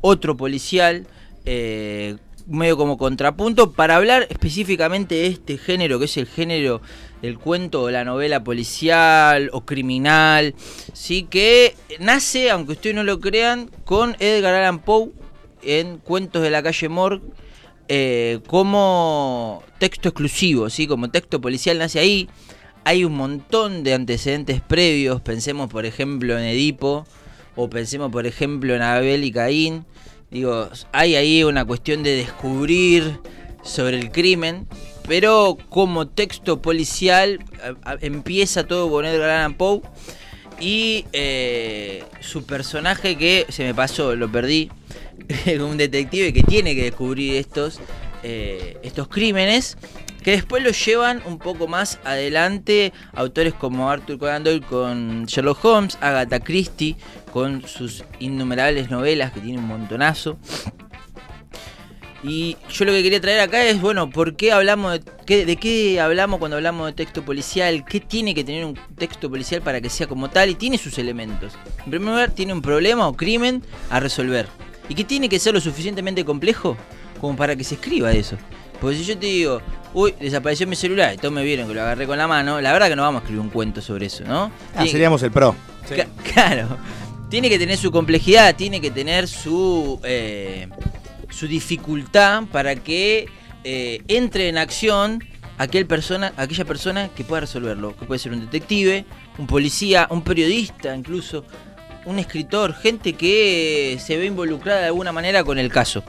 otro 0.00 0.36
policial, 0.36 1.06
eh, 1.44 2.16
medio 2.46 2.76
como 2.76 2.98
contrapunto, 2.98 3.72
para 3.72 3.96
hablar 3.96 4.26
específicamente 4.30 5.14
de 5.14 5.26
este 5.28 5.58
género, 5.58 5.98
que 5.98 6.06
es 6.06 6.16
el 6.16 6.26
género 6.26 6.80
del 7.22 7.38
cuento 7.38 7.82
o 7.82 7.90
la 7.90 8.04
novela 8.04 8.42
policial 8.42 9.50
o 9.52 9.62
criminal, 9.62 10.54
sí 10.92 11.24
que 11.24 11.74
nace, 11.98 12.50
aunque 12.50 12.72
ustedes 12.72 12.96
no 12.96 13.04
lo 13.04 13.20
crean, 13.20 13.70
con 13.84 14.16
Edgar 14.18 14.54
Allan 14.54 14.80
Poe 14.80 15.10
en 15.62 15.98
Cuentos 15.98 16.42
de 16.42 16.50
la 16.50 16.62
calle 16.62 16.88
Morgue 16.88 17.22
eh, 17.92 18.38
como 18.46 19.64
texto 19.78 20.10
exclusivo, 20.10 20.70
¿sí? 20.70 20.86
como 20.86 21.10
texto 21.10 21.40
policial 21.40 21.78
nace 21.78 21.98
ahí. 21.98 22.28
Hay 22.84 23.04
un 23.04 23.14
montón 23.14 23.82
de 23.82 23.94
antecedentes 23.94 24.60
previos, 24.60 25.20
pensemos 25.20 25.68
por 25.68 25.84
ejemplo 25.84 26.38
en 26.38 26.44
Edipo, 26.44 27.04
o 27.60 27.68
pensemos 27.68 28.10
por 28.10 28.26
ejemplo 28.26 28.74
en 28.74 28.82
Abel 28.82 29.24
y 29.24 29.32
Caín. 29.32 29.84
Digo, 30.30 30.68
hay 30.92 31.16
ahí 31.16 31.42
una 31.44 31.64
cuestión 31.64 32.02
de 32.02 32.16
descubrir 32.16 33.18
sobre 33.62 33.98
el 33.98 34.10
crimen, 34.10 34.66
pero 35.08 35.58
como 35.68 36.06
texto 36.08 36.62
policial 36.62 37.40
a- 37.84 37.96
empieza 38.00 38.66
todo 38.66 38.88
con 38.90 39.04
Edgar 39.04 39.54
Poe 39.56 39.82
y 40.60 41.04
eh, 41.12 42.04
su 42.20 42.44
personaje 42.44 43.16
que 43.18 43.44
se 43.48 43.64
me 43.64 43.74
pasó, 43.74 44.14
lo 44.14 44.30
perdí, 44.30 44.70
un 45.60 45.76
detective 45.76 46.32
que 46.32 46.42
tiene 46.42 46.74
que 46.74 46.84
descubrir 46.84 47.34
estos, 47.36 47.80
eh, 48.22 48.78
estos 48.82 49.08
crímenes 49.08 49.76
que 50.20 50.32
después 50.32 50.62
los 50.62 50.84
llevan 50.84 51.22
un 51.26 51.38
poco 51.38 51.66
más 51.66 51.98
adelante 52.04 52.92
autores 53.14 53.54
como 53.54 53.90
Arthur 53.90 54.18
Conan 54.18 54.44
Doyle 54.44 54.62
con 54.62 55.26
Sherlock 55.26 55.64
Holmes, 55.64 55.98
Agatha 56.00 56.40
Christie 56.40 56.96
con 57.32 57.66
sus 57.66 58.04
innumerables 58.18 58.90
novelas 58.90 59.32
que 59.32 59.40
tiene 59.40 59.58
un 59.58 59.66
montonazo. 59.66 60.38
Y 62.22 62.58
yo 62.70 62.84
lo 62.84 62.92
que 62.92 63.02
quería 63.02 63.20
traer 63.20 63.40
acá 63.40 63.64
es, 63.64 63.80
bueno, 63.80 64.10
¿por 64.10 64.36
qué 64.36 64.52
hablamos 64.52 64.92
de 64.92 65.02
qué, 65.24 65.46
de 65.46 65.56
qué 65.56 66.00
hablamos 66.00 66.38
cuando 66.38 66.58
hablamos 66.58 66.86
de 66.86 66.92
texto 66.92 67.24
policial? 67.24 67.82
¿Qué 67.86 67.98
tiene 67.98 68.34
que 68.34 68.44
tener 68.44 68.66
un 68.66 68.78
texto 68.96 69.30
policial 69.30 69.62
para 69.62 69.80
que 69.80 69.88
sea 69.88 70.06
como 70.06 70.28
tal? 70.28 70.50
Y 70.50 70.54
tiene 70.54 70.76
sus 70.76 70.98
elementos. 70.98 71.54
En 71.78 71.90
primer 71.90 72.10
lugar, 72.10 72.30
tiene 72.32 72.52
un 72.52 72.60
problema 72.60 73.08
o 73.08 73.14
crimen 73.14 73.62
a 73.88 74.00
resolver. 74.00 74.48
¿Y 74.90 74.94
qué 74.94 75.04
tiene 75.04 75.30
que 75.30 75.38
ser 75.38 75.54
lo 75.54 75.62
suficientemente 75.62 76.22
complejo 76.22 76.76
como 77.20 77.36
para 77.36 77.54
que 77.54 77.64
se 77.64 77.74
escriba 77.74 78.12
eso. 78.12 78.36
Porque 78.80 78.96
si 78.96 79.04
yo 79.04 79.18
te 79.18 79.26
digo, 79.26 79.60
uy, 79.94 80.14
desapareció 80.18 80.66
mi 80.66 80.76
celular 80.76 81.14
y 81.14 81.16
todos 81.18 81.32
me 81.34 81.42
vieron 81.44 81.68
que 81.68 81.74
lo 81.74 81.82
agarré 81.82 82.06
con 82.06 82.16
la 82.18 82.26
mano, 82.26 82.60
la 82.60 82.72
verdad 82.72 82.88
que 82.88 82.96
no 82.96 83.02
vamos 83.02 83.20
a 83.20 83.22
escribir 83.24 83.40
un 83.42 83.50
cuento 83.50 83.80
sobre 83.82 84.06
eso, 84.06 84.24
¿no? 84.24 84.50
Ah, 84.74 84.84
seríamos 84.88 85.22
el 85.22 85.30
pro. 85.30 85.54
Ca- 85.96 86.06
Claro. 86.32 86.78
Tiene 87.28 87.48
que 87.48 87.58
tener 87.58 87.76
su 87.76 87.90
complejidad, 87.92 88.56
tiene 88.56 88.80
que 88.80 88.90
tener 88.90 89.28
su, 89.28 90.00
eh, 90.04 90.68
su 91.28 91.46
dificultad 91.46 92.44
para 92.50 92.74
que 92.76 93.26
eh, 93.62 94.02
entre 94.08 94.48
en 94.48 94.58
acción 94.58 95.22
aquel 95.58 95.86
persona, 95.86 96.32
aquella 96.36 96.64
persona 96.64 97.08
que 97.14 97.22
pueda 97.22 97.40
resolverlo. 97.42 97.94
Que 97.96 98.04
puede 98.06 98.18
ser 98.18 98.32
un 98.32 98.40
detective, 98.40 99.04
un 99.38 99.46
policía, 99.46 100.08
un 100.10 100.22
periodista, 100.22 100.96
incluso 100.96 101.44
un 102.06 102.18
escritor, 102.18 102.74
gente 102.74 103.12
que 103.12 103.98
se 104.04 104.16
ve 104.16 104.24
involucrada 104.26 104.80
de 104.80 104.86
alguna 104.86 105.12
manera 105.12 105.44
con 105.44 105.58
el 105.58 105.70
caso. 105.70 106.02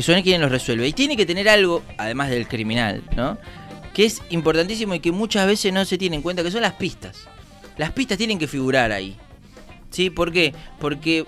Que 0.00 0.04
son 0.04 0.22
quienes 0.22 0.40
los 0.40 0.50
resuelve. 0.50 0.88
Y 0.88 0.94
tiene 0.94 1.14
que 1.14 1.26
tener 1.26 1.46
algo, 1.46 1.82
además 1.98 2.30
del 2.30 2.48
criminal, 2.48 3.02
¿no? 3.14 3.36
Que 3.92 4.06
es 4.06 4.22
importantísimo 4.30 4.94
y 4.94 5.00
que 5.00 5.12
muchas 5.12 5.46
veces 5.46 5.74
no 5.74 5.84
se 5.84 5.98
tiene 5.98 6.16
en 6.16 6.22
cuenta, 6.22 6.42
que 6.42 6.50
son 6.50 6.62
las 6.62 6.72
pistas. 6.72 7.28
Las 7.76 7.92
pistas 7.92 8.16
tienen 8.16 8.38
que 8.38 8.46
figurar 8.46 8.92
ahí. 8.92 9.18
¿Sí? 9.90 10.08
¿Por 10.08 10.32
qué? 10.32 10.54
Porque 10.78 11.26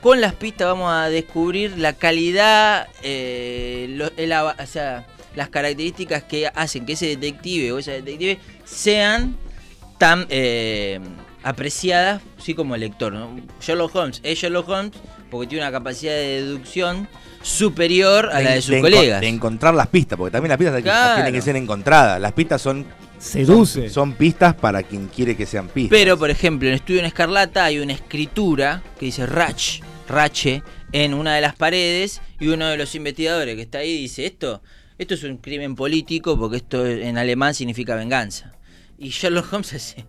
con 0.00 0.20
las 0.20 0.32
pistas 0.36 0.68
vamos 0.68 0.92
a 0.92 1.08
descubrir 1.08 1.76
la 1.76 1.94
calidad, 1.94 2.86
eh, 3.02 3.98
el 4.16 4.32
o 4.32 4.66
sea, 4.68 5.04
las 5.34 5.48
características 5.48 6.22
que 6.22 6.46
hacen 6.54 6.86
que 6.86 6.92
ese 6.92 7.06
detective 7.16 7.72
o 7.72 7.80
esa 7.80 7.90
detective 7.90 8.38
sean 8.64 9.36
tan 9.98 10.28
eh, 10.30 11.00
apreciadas 11.42 12.22
sí 12.38 12.54
como 12.54 12.76
lector. 12.76 13.12
¿no? 13.12 13.40
Sherlock 13.60 13.92
Holmes 13.96 14.20
es 14.22 14.38
Sherlock 14.38 14.68
Holmes 14.68 14.92
porque 15.32 15.48
tiene 15.48 15.64
una 15.64 15.72
capacidad 15.72 16.12
de 16.12 16.42
deducción 16.42 17.08
superior 17.42 18.30
a 18.32 18.40
la 18.40 18.52
de 18.52 18.62
sus 18.62 18.76
colegas. 18.80 19.20
de 19.20 19.28
encontrar 19.28 19.74
las 19.74 19.88
pistas, 19.88 20.16
porque 20.16 20.32
también 20.32 20.48
las 20.50 20.58
pistas 20.58 20.82
Claro. 20.82 21.14
tienen 21.16 21.32
que 21.34 21.42
ser 21.42 21.56
encontradas. 21.56 22.20
Las 22.20 22.32
pistas 22.32 22.62
son, 22.62 22.86
Seduce. 23.18 23.88
son 23.90 24.14
pistas 24.14 24.54
para 24.54 24.82
quien 24.82 25.08
quiere 25.08 25.36
que 25.36 25.46
sean 25.46 25.68
pistas. 25.68 25.90
Pero, 25.98 26.16
por 26.18 26.30
ejemplo, 26.30 26.68
en 26.68 26.74
Estudio 26.74 27.00
en 27.00 27.06
Escarlata 27.06 27.64
hay 27.64 27.78
una 27.78 27.92
escritura 27.92 28.82
que 28.98 29.06
dice 29.06 29.26
Rach, 29.26 29.80
Rache, 30.08 30.62
en 30.92 31.14
una 31.14 31.34
de 31.34 31.40
las 31.40 31.54
paredes, 31.56 32.20
y 32.38 32.48
uno 32.48 32.66
de 32.68 32.76
los 32.76 32.94
investigadores 32.94 33.56
que 33.56 33.62
está 33.62 33.78
ahí 33.78 33.96
dice, 34.02 34.26
esto, 34.26 34.62
esto 34.98 35.14
es 35.14 35.22
un 35.24 35.38
crimen 35.38 35.74
político 35.74 36.38
porque 36.38 36.58
esto 36.58 36.86
en 36.86 37.16
alemán 37.18 37.54
significa 37.54 37.94
venganza. 37.94 38.52
Y 38.98 39.08
Sherlock 39.08 39.52
Holmes 39.52 39.72
dice, 39.72 40.04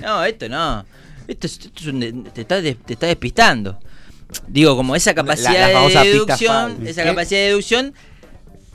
no, 0.00 0.24
esto 0.24 0.48
no, 0.48 0.84
esto, 1.28 1.46
es- 1.46 1.58
esto 1.60 1.80
es 1.80 1.86
un 1.86 2.00
de- 2.00 2.12
te, 2.32 2.40
está, 2.42 2.60
des- 2.60 2.78
te 2.78 2.94
está 2.94 3.06
despistando. 3.06 3.78
Digo, 4.48 4.76
como 4.76 4.96
esa 4.96 5.14
capacidad 5.14 5.72
la 5.72 5.88
de 5.88 6.10
deducción, 6.10 6.86
esa 6.86 7.04
capacidad 7.04 7.40
de 7.40 7.46
deducción 7.46 7.94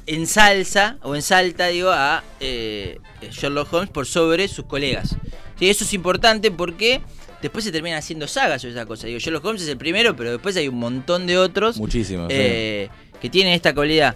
ensalza 0.06 0.98
o 1.04 1.16
ensalta, 1.16 1.68
digo, 1.68 1.92
a 1.92 2.24
eh, 2.40 3.00
Sherlock 3.32 3.72
Holmes 3.74 3.90
por 3.90 4.06
sobre 4.06 4.48
sus 4.48 4.66
colegas. 4.66 5.16
Sí, 5.60 5.70
eso 5.70 5.84
es 5.84 5.94
importante 5.94 6.52
porque 6.52 7.02
después 7.42 7.66
se 7.66 7.72
terminan 7.72 8.00
haciendo 8.00 8.28
sagas 8.28 8.64
o 8.64 8.68
esa 8.68 8.86
cosa. 8.86 9.08
Digo, 9.08 9.20
Sherlock 9.20 9.46
Holmes 9.46 9.62
es 9.64 9.70
el 9.70 9.78
primero, 9.78 10.16
pero 10.16 10.32
después 10.32 10.56
hay 10.56 10.68
un 10.68 10.80
montón 10.80 11.28
de 11.28 11.38
otros 11.38 11.78
Muchísimo. 11.78 12.28
sí. 12.28 12.36
eh, 12.36 12.90
que 13.20 13.30
tienen 13.30 13.54
esta 13.54 13.74
cualidad. 13.74 14.16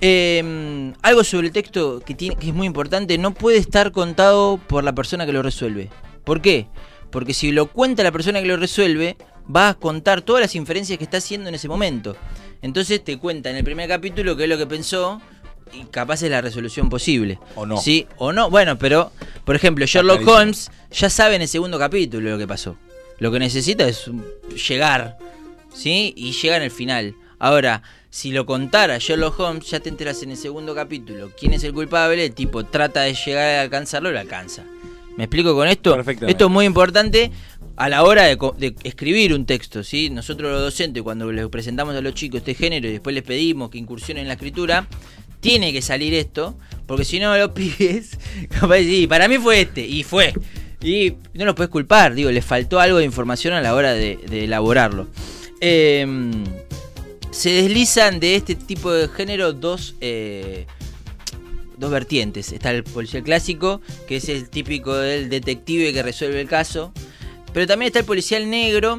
Eh, 0.00 0.92
algo 1.02 1.24
sobre 1.24 1.48
el 1.48 1.52
texto 1.52 2.00
que, 2.04 2.14
tiene, 2.14 2.36
que 2.36 2.48
es 2.48 2.54
muy 2.54 2.66
importante, 2.66 3.16
no 3.18 3.32
puede 3.32 3.58
estar 3.58 3.92
contado 3.92 4.58
por 4.66 4.82
la 4.82 4.94
persona 4.94 5.26
que 5.26 5.32
lo 5.32 5.42
resuelve. 5.42 5.90
¿Por 6.24 6.40
qué? 6.40 6.66
Porque 7.10 7.34
si 7.34 7.52
lo 7.52 7.66
cuenta 7.66 8.02
la 8.02 8.12
persona 8.12 8.40
que 8.40 8.46
lo 8.46 8.56
resuelve, 8.56 9.16
va 9.54 9.70
a 9.70 9.74
contar 9.74 10.22
todas 10.22 10.42
las 10.42 10.54
inferencias 10.54 10.98
que 10.98 11.04
está 11.04 11.18
haciendo 11.18 11.48
en 11.48 11.54
ese 11.54 11.68
momento. 11.68 12.16
Entonces 12.62 13.02
te 13.02 13.18
cuenta 13.18 13.50
en 13.50 13.56
el 13.56 13.64
primer 13.64 13.88
capítulo 13.88 14.36
qué 14.36 14.44
es 14.44 14.48
lo 14.48 14.58
que 14.58 14.66
pensó 14.66 15.20
y 15.72 15.84
capaz 15.84 16.22
es 16.22 16.30
la 16.30 16.40
resolución 16.40 16.88
posible. 16.88 17.38
O 17.54 17.66
no. 17.66 17.78
Sí, 17.78 18.06
o 18.18 18.32
no. 18.32 18.50
Bueno, 18.50 18.78
pero, 18.78 19.12
por 19.44 19.56
ejemplo, 19.56 19.86
Sherlock. 19.86 20.26
Holmes 20.26 20.70
ya 20.90 21.10
sabe 21.10 21.36
en 21.36 21.42
el 21.42 21.48
segundo 21.48 21.78
capítulo 21.78 22.30
lo 22.30 22.38
que 22.38 22.46
pasó. 22.46 22.76
Lo 23.18 23.30
que 23.30 23.38
necesita 23.38 23.86
es 23.86 24.10
llegar, 24.68 25.18
¿sí? 25.72 26.12
Y 26.16 26.32
llega 26.32 26.56
en 26.56 26.62
el 26.62 26.70
final. 26.70 27.14
Ahora, 27.38 27.82
si 28.10 28.32
lo 28.32 28.44
contara 28.44 28.98
Sherlock 28.98 29.38
Holmes, 29.38 29.70
ya 29.70 29.80
te 29.80 29.88
enteras 29.88 30.22
en 30.22 30.32
el 30.32 30.36
segundo 30.36 30.74
capítulo 30.74 31.30
quién 31.38 31.52
es 31.52 31.62
el 31.64 31.72
culpable, 31.72 32.24
el 32.24 32.34
tipo 32.34 32.64
trata 32.64 33.02
de 33.02 33.14
llegar 33.14 33.56
a 33.56 33.62
alcanzarlo 33.62 34.10
y 34.10 34.14
lo 34.14 34.20
alcanza. 34.20 34.64
¿Me 35.16 35.24
explico 35.24 35.54
con 35.54 35.68
esto? 35.68 35.98
Esto 35.98 36.44
es 36.46 36.50
muy 36.50 36.64
importante 36.64 37.30
a 37.76 37.88
la 37.88 38.04
hora 38.04 38.24
de, 38.24 38.74
escribir 38.84 39.34
un 39.34 39.46
texto, 39.46 39.82
¿sí? 39.82 40.10
Nosotros 40.10 40.52
los 40.52 40.60
docentes, 40.60 41.02
cuando 41.02 41.30
les 41.32 41.48
presentamos 41.48 41.94
a 41.94 42.00
los 42.00 42.14
chicos 42.14 42.38
este 42.38 42.54
género 42.54 42.88
y 42.88 42.92
después 42.92 43.14
les 43.14 43.22
pedimos 43.22 43.70
que 43.70 43.78
incursionen 43.78 44.22
en 44.22 44.28
la 44.28 44.34
escritura, 44.34 44.86
tiene 45.40 45.72
que 45.72 45.82
salir 45.82 46.14
esto, 46.14 46.56
porque 46.86 47.04
si 47.04 47.18
no 47.18 47.36
los 47.36 47.50
pibes, 47.54 48.18
capaz 48.50 48.74
de 48.76 48.84
decir, 48.84 49.08
para 49.08 49.28
mí 49.28 49.38
fue 49.38 49.62
este, 49.62 49.86
y 49.86 50.02
fue. 50.02 50.32
Y 50.82 51.14
no 51.34 51.44
los 51.44 51.54
puedes 51.54 51.70
culpar, 51.70 52.14
digo, 52.14 52.30
les 52.30 52.44
faltó 52.44 52.80
algo 52.80 52.98
de 52.98 53.04
información 53.04 53.54
a 53.54 53.60
la 53.60 53.74
hora 53.74 53.92
de, 53.92 54.18
de 54.28 54.44
elaborarlo. 54.44 55.08
Em, 55.60 56.44
se 57.30 57.50
deslizan 57.50 58.18
de 58.18 58.36
este 58.36 58.54
tipo 58.54 58.92
de 58.92 59.08
género 59.08 59.52
dos, 59.52 59.94
eh, 60.00 60.66
dos 61.80 61.90
vertientes. 61.90 62.52
Está 62.52 62.70
el 62.70 62.84
policial 62.84 63.24
clásico, 63.24 63.80
que 64.06 64.16
es 64.16 64.28
el 64.28 64.48
típico 64.48 64.94
del 64.94 65.28
detective 65.28 65.92
que 65.92 66.02
resuelve 66.02 66.40
el 66.40 66.48
caso. 66.48 66.92
Pero 67.52 67.66
también 67.66 67.88
está 67.88 67.98
el 67.98 68.04
policial 68.04 68.48
negro, 68.48 68.98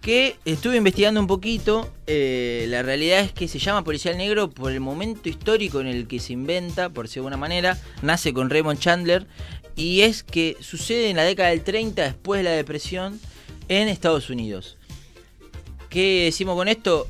que 0.00 0.36
estuve 0.44 0.76
investigando 0.76 1.20
un 1.20 1.26
poquito. 1.26 1.92
eh, 2.06 2.64
la 2.68 2.82
realidad 2.82 3.20
es 3.20 3.32
que 3.32 3.48
se 3.48 3.58
llama 3.58 3.84
policial 3.84 4.16
negro 4.16 4.50
por 4.50 4.72
el 4.72 4.80
momento 4.80 5.28
histórico 5.28 5.80
en 5.80 5.86
el 5.86 6.08
que 6.08 6.18
se 6.18 6.32
inventa, 6.32 6.88
por 6.88 7.04
decirlo 7.04 7.24
de 7.24 7.34
alguna 7.34 7.40
manera. 7.40 7.78
Nace 8.02 8.32
con 8.32 8.48
Raymond 8.48 8.78
Chandler. 8.78 9.26
Y 9.76 10.02
es 10.02 10.22
que 10.22 10.56
sucede 10.60 11.10
en 11.10 11.16
la 11.16 11.24
década 11.24 11.50
del 11.50 11.62
30, 11.62 12.02
después 12.02 12.40
de 12.40 12.44
la 12.44 12.50
depresión, 12.50 13.20
en 13.68 13.88
Estados 13.88 14.30
Unidos. 14.30 14.76
¿Qué 15.88 16.24
decimos 16.24 16.56
con 16.56 16.68
esto? 16.68 17.06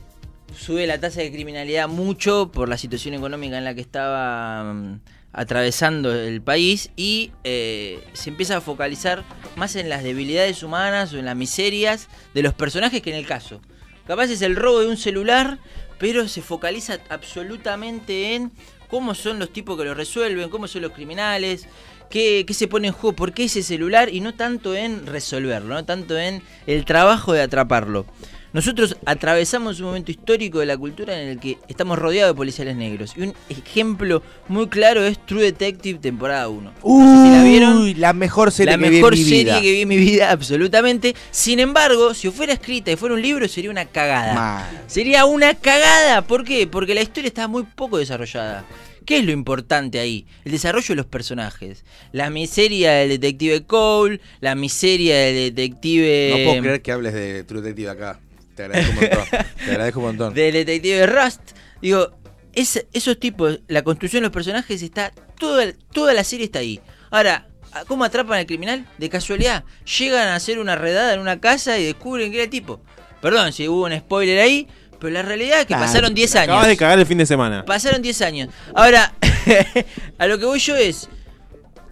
Sube 0.57 0.87
la 0.87 0.99
tasa 0.99 1.21
de 1.21 1.33
criminalidad 1.33 1.88
mucho 1.88 2.50
por 2.52 2.69
la 2.69 2.76
situación 2.76 3.14
económica 3.14 3.57
en 3.59 3.64
la 3.64 3.75
que 3.75 3.80
estaba 3.80 4.75
mm, 4.75 5.00
atravesando 5.33 6.12
el 6.14 6.42
país 6.42 6.90
y 6.97 7.33
eh, 7.45 8.04
se 8.12 8.30
empieza 8.30 8.57
a 8.57 8.61
focalizar 8.61 9.25
más 9.57 9.76
en 9.76 9.88
las 9.88 10.02
debilidades 10.02 10.62
humanas 10.62 11.12
o 11.12 11.19
en 11.19 11.25
las 11.25 11.37
miserias 11.37 12.09
de 12.35 12.42
los 12.42 12.54
personajes 12.54 13.00
que 13.00 13.11
en 13.11 13.16
el 13.16 13.26
caso. 13.26 13.61
Capaz 14.07 14.30
es 14.30 14.42
el 14.42 14.57
robo 14.57 14.80
de 14.80 14.88
un 14.88 14.97
celular, 14.97 15.59
pero 15.99 16.26
se 16.26 16.42
focaliza 16.42 16.99
absolutamente 17.09 18.35
en 18.35 18.50
cómo 18.88 19.14
son 19.14 19.38
los 19.38 19.52
tipos 19.52 19.78
que 19.78 19.85
lo 19.85 19.95
resuelven, 19.95 20.50
cómo 20.50 20.66
son 20.66 20.83
los 20.83 20.92
criminales, 20.92 21.69
qué, 22.11 22.45
qué 22.45 22.54
se 22.54 22.66
pone 22.66 22.88
en 22.88 22.95
juego, 22.95 23.14
por 23.14 23.33
qué 23.33 23.45
ese 23.45 23.62
celular 23.62 24.12
y 24.12 24.21
no 24.21 24.35
tanto 24.35 24.75
en 24.75 25.07
resolverlo, 25.07 25.75
no 25.75 25.85
tanto 25.85 26.19
en 26.19 26.42
el 26.66 26.85
trabajo 26.85 27.33
de 27.33 27.42
atraparlo. 27.42 28.04
Nosotros 28.52 28.97
atravesamos 29.07 29.78
un 29.78 29.87
momento 29.87 30.11
histórico 30.11 30.59
de 30.59 30.66
la 30.66 30.76
cultura 30.76 31.21
en 31.21 31.28
el 31.28 31.38
que 31.38 31.59
estamos 31.69 31.97
rodeados 31.99 32.35
de 32.35 32.37
policiales 32.37 32.75
negros. 32.75 33.14
Y 33.16 33.23
un 33.23 33.35
ejemplo 33.49 34.23
muy 34.49 34.69
claro 34.69 35.04
es 35.04 35.25
True 35.25 35.42
Detective 35.42 36.00
temporada 36.00 36.49
1. 36.49 36.73
No 36.85 37.16
sé 37.16 37.28
si 37.28 37.37
la 37.37 37.45
vieron. 37.45 37.76
Uy, 37.78 37.95
la 37.95 38.12
mejor 38.12 38.50
serie 38.50 38.76
la 38.76 38.83
que 38.83 38.90
mejor 38.90 39.14
vi 39.14 39.21
en 39.21 39.25
mi 39.25 39.30
serie 39.30 39.45
vida. 39.45 39.61
que 39.61 39.73
vi 39.73 39.80
en 39.83 39.88
mi 39.88 39.97
vida, 39.97 40.30
absolutamente. 40.33 41.14
Sin 41.30 41.61
embargo, 41.61 42.12
si 42.12 42.28
fuera 42.30 42.52
escrita 42.52 42.90
y 42.90 42.97
fuera 42.97 43.14
un 43.14 43.23
libro, 43.23 43.47
sería 43.47 43.71
una 43.71 43.85
cagada. 43.85 44.35
Mal. 44.35 44.83
Sería 44.88 45.26
una 45.26 45.54
cagada. 45.54 46.23
¿Por 46.23 46.45
qué? 46.45 46.66
Porque 46.66 46.92
la 46.95 47.02
historia 47.02 47.28
está 47.28 47.47
muy 47.47 47.62
poco 47.62 47.99
desarrollada. 47.99 48.64
¿Qué 49.07 49.19
es 49.19 49.25
lo 49.25 49.30
importante 49.30 50.00
ahí? 50.00 50.26
El 50.45 50.52
desarrollo 50.52 50.88
de 50.88 50.97
los 50.97 51.07
personajes. 51.07 51.85
La 52.11 52.30
miseria 52.30 52.92
del 52.92 53.11
detective 53.11 53.64
Cole, 53.64 54.21
la 54.40 54.57
miseria 54.57 55.16
del 55.16 55.54
detective. 55.54 56.30
No 56.30 56.50
puedo 56.50 56.62
creer 56.62 56.83
que 56.83 56.92
hables 56.92 57.14
de 57.14 57.45
True 57.45 57.61
Detective 57.61 57.90
acá. 57.90 58.19
Te 58.61 58.64
agradezco 58.64 58.90
un 58.93 59.00
montón. 59.00 59.25
Te 59.64 59.71
agradezco 59.71 59.99
un 60.00 60.07
montón. 60.07 60.35
del 60.35 60.52
detective 60.52 61.07
Rust. 61.07 61.40
Digo, 61.81 62.11
es- 62.52 62.87
esos 62.93 63.19
tipos, 63.19 63.61
la 63.69 63.83
construcción 63.83 64.23
de 64.23 64.26
los 64.26 64.33
personajes 64.33 64.83
está. 64.83 65.12
Toda, 65.38 65.64
toda 65.93 66.12
la 66.14 66.25
serie 66.25 66.47
está 66.47 66.59
ahí. 66.59 66.81
Ahora, 67.11 67.47
¿cómo 67.87 68.05
atrapan 68.05 68.38
al 68.40 68.47
criminal? 68.47 68.87
De 68.99 69.09
casualidad. 69.09 69.64
Llegan 69.99 70.29
a 70.29 70.35
hacer 70.35 70.59
una 70.59 70.76
redada 70.76 71.14
en 71.14 71.21
una 71.21 71.40
casa 71.40 71.79
y 71.79 71.85
descubren 71.85 72.31
que 72.31 72.37
era 72.38 72.45
el 72.45 72.50
tipo. 72.50 72.83
Perdón 73.23 73.52
si 73.52 73.69
hubo 73.69 73.85
un 73.87 73.97
spoiler 73.99 74.40
ahí, 74.40 74.67
pero 74.99 75.12
la 75.12 75.23
realidad 75.23 75.61
es 75.61 75.67
que 75.67 75.75
Ah, 75.75 75.81
pasaron 75.81 76.14
10 76.14 76.35
años. 76.37 76.49
Acabas 76.49 76.67
de 76.69 76.76
cagar 76.76 76.99
el 76.99 77.07
fin 77.07 77.19
de 77.19 77.26
semana. 77.26 77.64
Pasaron 77.64 78.02
10 78.02 78.21
años. 78.23 78.49
Ahora, 78.75 79.14
a 80.19 80.26
lo 80.26 80.38
que 80.38 80.45
voy 80.45 80.59
yo 80.59 80.76
es. 80.76 81.09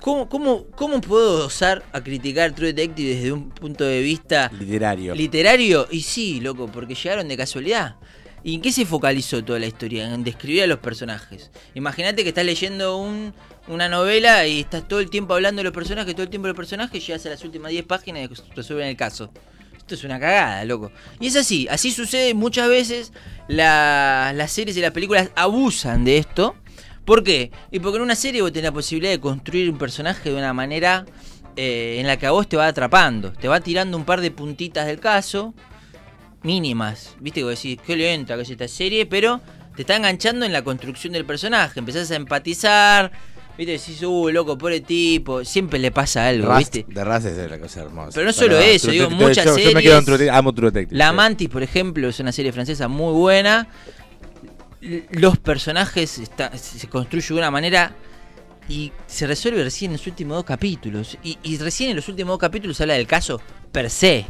¿Cómo, 0.08 0.26
cómo, 0.26 0.64
¿Cómo 0.74 1.00
puedo 1.02 1.44
osar 1.44 1.84
a 1.92 2.00
criticar 2.02 2.52
True 2.52 2.72
Detective 2.72 3.14
desde 3.14 3.30
un 3.30 3.50
punto 3.50 3.84
de 3.84 4.00
vista 4.00 4.50
Literario. 4.58 5.14
literario? 5.14 5.86
Y 5.90 6.00
sí, 6.00 6.40
loco, 6.40 6.66
porque 6.66 6.94
llegaron 6.94 7.28
de 7.28 7.36
casualidad. 7.36 7.96
¿Y 8.42 8.54
en 8.54 8.62
qué 8.62 8.72
se 8.72 8.86
focalizó 8.86 9.44
toda 9.44 9.58
la 9.58 9.66
historia? 9.66 10.14
En 10.14 10.24
describir 10.24 10.62
a 10.62 10.66
los 10.66 10.78
personajes. 10.78 11.50
Imagínate 11.74 12.22
que 12.22 12.30
estás 12.30 12.46
leyendo 12.46 12.96
un- 12.96 13.34
una 13.66 13.90
novela 13.90 14.46
y 14.46 14.60
estás 14.60 14.88
todo 14.88 15.00
el 15.00 15.10
tiempo 15.10 15.34
hablando 15.34 15.60
de 15.60 15.64
los 15.64 15.74
personajes, 15.74 16.14
todo 16.14 16.22
el 16.22 16.30
tiempo 16.30 16.46
de 16.46 16.52
los 16.52 16.56
personajes, 16.56 17.06
llegas 17.06 17.26
a 17.26 17.28
las 17.28 17.44
últimas 17.44 17.70
10 17.70 17.84
páginas 17.84 18.30
y 18.30 18.54
resuelven 18.56 18.88
el 18.88 18.96
caso. 18.96 19.30
esto 19.76 19.94
es 19.94 20.04
una 20.04 20.18
cagada, 20.20 20.64
loco. 20.64 20.90
Y 21.20 21.26
es 21.28 21.36
así, 21.36 21.66
así 21.70 21.90
sucede 21.92 22.32
muchas 22.32 22.68
veces. 22.70 23.12
la- 23.46 24.32
las 24.34 24.52
series 24.52 24.74
y 24.76 24.80
las 24.80 24.90
películas 24.92 25.30
abusan 25.36 26.04
de 26.06 26.16
esto. 26.18 26.54
¿Por 27.08 27.24
qué? 27.24 27.50
Y 27.70 27.78
porque 27.80 27.96
en 27.96 28.02
una 28.02 28.14
serie 28.14 28.42
vos 28.42 28.52
tenés 28.52 28.64
la 28.64 28.72
posibilidad 28.72 29.10
de 29.10 29.18
construir 29.18 29.70
un 29.70 29.78
personaje 29.78 30.28
de 30.28 30.36
una 30.36 30.52
manera 30.52 31.06
eh, 31.56 31.96
en 32.00 32.06
la 32.06 32.18
que 32.18 32.26
a 32.26 32.32
vos 32.32 32.46
te 32.46 32.58
va 32.58 32.66
atrapando. 32.66 33.32
Te 33.32 33.48
va 33.48 33.60
tirando 33.62 33.96
un 33.96 34.04
par 34.04 34.20
de 34.20 34.30
puntitas 34.30 34.84
del 34.86 35.00
caso, 35.00 35.54
mínimas. 36.42 37.16
Viste 37.18 37.40
que 37.40 37.44
vos 37.44 37.54
decís, 37.56 37.78
qué 37.86 37.96
lenta 37.96 38.36
que 38.36 38.42
es 38.42 38.50
esta 38.50 38.68
serie, 38.68 39.06
pero 39.06 39.40
te 39.74 39.82
está 39.82 39.96
enganchando 39.96 40.44
en 40.44 40.52
la 40.52 40.62
construcción 40.62 41.14
del 41.14 41.24
personaje. 41.24 41.78
Empezás 41.80 42.10
a 42.10 42.16
empatizar. 42.16 43.10
Viste, 43.56 43.72
decís, 43.72 44.02
uh, 44.02 44.28
loco, 44.28 44.58
pobre 44.58 44.82
tipo. 44.82 45.46
Siempre 45.46 45.78
le 45.78 45.90
pasa 45.90 46.28
algo, 46.28 46.46
Rust, 46.52 46.58
¿viste? 46.58 46.84
de 46.92 47.04
Rust 47.04 47.26
es 47.26 47.46
una 47.46 47.58
cosa 47.58 47.80
hermosa. 47.80 48.10
Pero 48.14 48.26
no 48.26 48.32
solo 48.34 48.58
eso, 48.58 48.90
digo, 48.90 49.08
muchas 49.08 49.46
yo, 49.46 49.56
Yo 49.58 49.72
me 49.72 49.82
quedo 49.82 49.98
en 49.98 50.04
series- 50.04 50.18
True- 50.18 50.30
amo 50.30 50.52
True 50.54 50.70
Detective. 50.70 50.98
La. 50.98 51.12
Mantis, 51.12 51.48
por 51.48 51.62
ejemplo, 51.62 52.06
es 52.08 52.20
una 52.20 52.32
serie 52.32 52.52
francesa 52.52 52.86
muy 52.86 53.14
buena. 53.14 53.66
Los 54.80 55.38
personajes 55.38 56.18
está- 56.18 56.56
se 56.56 56.88
construyen 56.88 57.26
de 57.28 57.34
una 57.34 57.50
manera 57.50 57.92
y 58.68 58.92
se 59.06 59.26
resuelve 59.26 59.64
recién 59.64 59.90
en 59.90 59.96
los 59.96 60.06
últimos 60.06 60.36
dos 60.36 60.44
capítulos. 60.44 61.18
Y, 61.24 61.38
y 61.42 61.56
recién 61.58 61.90
en 61.90 61.96
los 61.96 62.08
últimos 62.08 62.32
dos 62.34 62.38
capítulos 62.38 62.76
se 62.76 62.84
habla 62.84 62.94
del 62.94 63.06
caso 63.06 63.40
per 63.72 63.90
se. 63.90 64.24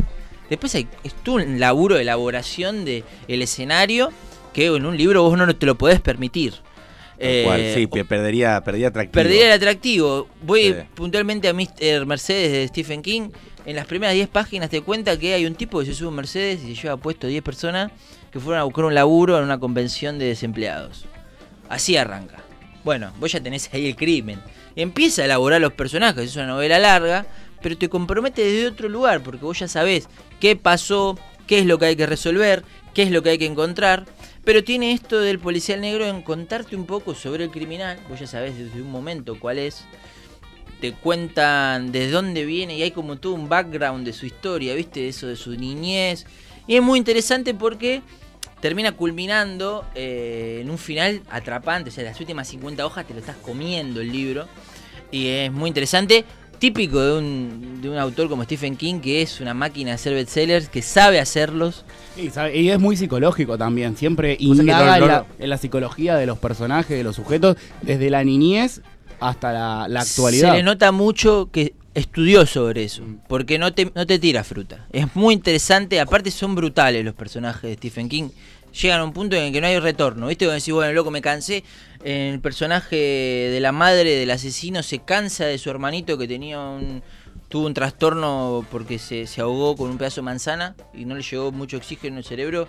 Después 0.49 0.75
hay 0.75 0.89
es 1.05 1.13
todo 1.23 1.37
un 1.37 1.61
laburo 1.61 1.97
de 1.97 2.03
elaboración 2.03 2.85
del 2.85 3.05
escenario 3.29 4.11
que 4.55 4.67
en 4.67 4.87
un 4.87 4.97
libro 4.97 5.23
vos 5.23 5.37
no 5.37 5.55
te 5.55 5.67
lo 5.67 5.77
podés 5.77 6.01
permitir. 6.01 6.55
Cual, 7.19 7.61
Eh, 7.61 7.73
sí, 7.75 7.87
pe- 7.89 8.05
perdería, 8.05 8.63
perdería 8.63 8.89
atractivo. 8.89 9.13
Perdería 9.13 9.47
el 9.47 9.53
atractivo. 9.53 10.29
Voy 10.43 10.63
Sí. 10.73 10.75
puntualmente 10.95 11.49
a 11.49 11.53
Mr. 11.53 12.07
Mercedes 12.07 12.53
de 12.53 12.69
Stephen 12.69 13.03
King. 13.03 13.31
En 13.67 13.75
las 13.77 13.87
primeras 13.87 14.15
10 14.15 14.29
páginas 14.29 14.71
te 14.71 14.81
cuenta 14.83 15.19
que 15.19 15.35
hay 15.35 15.45
un 15.45 15.57
tipo 15.57 15.81
que 15.81 15.87
se 15.87 15.95
sube 15.95 16.07
a 16.07 16.11
un 16.11 16.15
Mercedes 16.17 16.61
y 16.65 16.75
se 16.77 16.83
lleva 16.83 16.97
puesto 16.97 17.27
10 17.27 17.43
personas 17.43 17.91
que 18.31 18.41
fueron 18.41 18.61
a 18.61 18.65
buscar 18.65 18.85
un 18.85 18.95
laburo 18.95 19.39
en 19.39 19.45
una 19.45 19.61
convención 19.61 20.19
de 20.19 20.27
desempleados. 20.27 21.07
Así 21.69 21.97
arranca. 21.97 22.43
Bueno, 22.85 23.13
vos 23.19 23.33
ya 23.33 23.41
tenés 23.41 23.73
ahí 23.73 23.87
el 23.87 23.97
crimen. 23.97 24.41
Empieza 24.77 25.23
a 25.23 25.25
elaborar 25.25 25.61
los 25.61 25.73
personajes, 25.73 26.25
es 26.25 26.37
una 26.37 26.47
novela 26.47 26.79
larga, 26.79 27.27
pero 27.63 27.77
te 27.77 27.89
compromete 27.89 28.43
desde 28.45 28.69
otro 28.69 28.89
lugar, 28.89 29.23
porque 29.23 29.45
vos 29.45 29.59
ya 29.59 29.69
sabés 29.69 30.09
qué 30.41 30.57
pasó, 30.57 31.19
qué 31.47 31.59
es 31.59 31.67
lo 31.67 31.79
que 31.79 31.87
hay 31.87 31.97
que 31.97 32.07
resolver, 32.07 32.65
qué 32.95 33.03
es 33.03 33.11
lo 33.11 33.23
que 33.23 33.31
hay 33.31 33.39
que 33.39 33.47
encontrar. 33.47 34.07
Pero 34.45 34.65
tiene 34.65 34.93
esto 34.93 35.21
del 35.21 35.39
policial 35.39 35.81
negro 35.81 36.07
en 36.07 36.23
contarte 36.23 36.77
un 36.77 36.87
poco 36.87 37.15
sobre 37.15 37.45
el 37.45 37.51
criminal, 37.51 37.99
vos 38.09 38.21
ya 38.21 38.27
sabés 38.27 38.57
desde 38.57 38.81
un 38.81 38.91
momento 38.91 39.39
cuál 39.39 39.59
es. 39.59 39.85
Te 40.81 40.93
cuentan 40.93 41.91
de 41.91 42.09
dónde 42.09 42.45
viene 42.45 42.77
y 42.77 42.83
hay 42.83 42.93
como 42.93 43.17
todo 43.17 43.35
un 43.35 43.49
background 43.49 44.07
de 44.07 44.13
su 44.13 44.27
historia, 44.27 44.75
¿viste? 44.75 45.09
Eso 45.09 45.27
de 45.27 45.35
su 45.35 45.51
niñez. 45.57 46.25
Y 46.69 46.77
es 46.77 46.83
muy 46.83 46.99
interesante 46.99 47.55
porque 47.55 48.03
termina 48.61 48.93
culminando 48.93 49.85
eh, 49.95 50.61
en 50.63 50.71
un 50.71 50.79
final 50.79 51.23
atrapante. 51.31 51.91
O 51.91 51.93
sea, 51.93 52.05
las 52.05 52.21
últimas 52.21 52.47
50 52.49 52.85
hojas 52.87 53.07
te 53.07 53.15
lo 53.15 53.21
estás 53.21 53.37
comiendo 53.37 54.01
el 54.01 54.13
libro. 54.13 54.47
Y 55.11 55.27
es 55.29 55.53
muy 55.53 55.69
interesante. 55.69 56.25
Típico 56.59 57.01
de 57.01 57.19
un, 57.19 57.79
de 57.81 57.89
un 57.89 57.97
autor 57.99 58.29
como 58.29 58.43
Stephen 58.43 58.77
King, 58.77 58.99
que 58.99 59.23
es 59.23 59.41
una 59.41 59.55
máquina 59.55 59.91
de 59.91 59.95
hacer 59.95 60.13
bestsellers, 60.13 60.69
que 60.69 60.83
sabe 60.83 61.21
hacerlos. 61.21 61.85
Y, 62.17 62.31
sabe- 62.31 62.57
y 62.59 62.69
es 62.71 62.81
muy 62.81 62.97
psicológico 62.97 63.57
también, 63.57 63.97
siempre 63.97 64.37
indaga 64.41 64.99
la, 65.07 65.27
en 65.39 65.51
la 65.51 65.57
psicología 65.57 66.17
de 66.17 66.27
los 66.27 66.37
personajes, 66.39 66.97
de 66.97 67.05
los 67.05 67.15
sujetos, 67.15 67.57
desde 67.83 68.11
la 68.11 68.25
niñez 68.25 68.83
hasta 69.21 69.53
la, 69.53 69.87
la 69.89 70.01
actualidad. 70.01 70.51
Se 70.51 70.57
le 70.57 70.63
nota 70.63 70.93
mucho 70.93 71.51
que 71.53 71.75
estudió 71.95 72.47
sobre 72.47 72.85
eso, 72.85 73.03
porque 73.29 73.59
no 73.59 73.73
te, 73.73 73.91
no 73.95 74.07
te 74.07 74.19
tira 74.19 74.45
fruta. 74.45 74.87
Es 74.93 75.15
muy 75.17 75.35
interesante, 75.35 76.01
aparte 76.01 76.31
son 76.31 76.55
brutales 76.55 77.05
los 77.05 77.15
personajes 77.15 77.63
de 77.63 77.75
Stephen 77.75 78.09
King. 78.09 78.31
Llegan 78.81 79.01
a 79.01 79.05
un 79.05 79.13
punto 79.13 79.35
en 79.35 79.45
el 79.45 79.53
que 79.53 79.61
no 79.61 79.67
hay 79.67 79.79
retorno, 79.79 80.29
¿viste? 80.29 80.45
Cuando 80.45 80.61
decís, 80.61 80.75
bueno, 80.75 80.93
loco, 80.93 81.11
me 81.11 81.23
cansé. 81.23 81.65
El 82.05 82.39
personaje 82.41 82.97
de 82.97 83.59
la 83.61 83.73
madre 83.73 84.15
del 84.15 84.31
asesino 84.31 84.83
se 84.83 85.01
cansa 85.01 85.47
de 85.47 85.59
su 85.59 85.71
hermanito 85.71 86.19
que 86.19 86.29
tenía 86.29 86.61
un... 86.61 87.03
Tuvo 87.49 87.67
un 87.67 87.73
trastorno 87.73 88.67
porque 88.71 88.99
se, 88.99 89.27
se 89.27 89.41
ahogó 89.41 89.75
con 89.75 89.89
un 89.89 89.97
pedazo 89.97 90.17
de 90.17 90.27
manzana 90.27 90.77
y 90.93 91.07
no 91.07 91.15
le 91.15 91.23
llegó 91.23 91.51
mucho 91.51 91.79
oxígeno 91.79 92.17
en 92.17 92.19
el 92.19 92.25
cerebro 92.25 92.69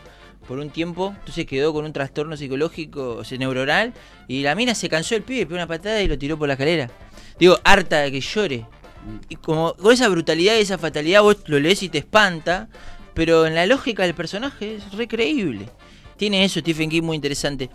por 0.49 0.57
un 0.57 0.71
tiempo. 0.71 1.13
Entonces 1.19 1.45
quedó 1.45 1.71
con 1.71 1.85
un 1.85 1.93
trastorno 1.93 2.35
psicológico, 2.35 3.17
o 3.17 3.23
sea, 3.23 3.38
neuronal. 3.38 3.93
Y 4.27 4.41
la 4.41 4.55
mina 4.55 4.73
se 4.73 4.89
cansó 4.89 5.13
del 5.13 5.21
pibe, 5.21 5.45
pegó 5.45 5.55
una 5.55 5.67
patada 5.67 6.01
y 6.01 6.07
lo 6.07 6.17
tiró 6.17 6.39
por 6.39 6.47
la 6.47 6.55
escalera. 6.55 6.89
Digo, 7.39 7.59
harta 7.63 7.99
de 7.99 8.12
que 8.12 8.19
llore. 8.19 8.65
Y 9.29 9.35
como 9.35 9.75
con 9.75 9.93
esa 9.93 10.09
brutalidad 10.09 10.57
y 10.57 10.62
esa 10.62 10.79
fatalidad 10.79 11.21
vos 11.21 11.38
lo 11.45 11.59
lees 11.59 11.83
y 11.83 11.89
te 11.89 11.99
espanta, 11.99 12.67
pero 13.13 13.45
en 13.45 13.53
la 13.53 13.67
lógica 13.67 14.03
del 14.03 14.15
personaje 14.15 14.77
es 14.77 14.91
recreíble. 14.93 15.69
Tiene 16.17 16.43
eso 16.43 16.59
Stephen 16.59 16.89
King 16.89 17.03
muy 17.03 17.15
interesante. 17.15 17.69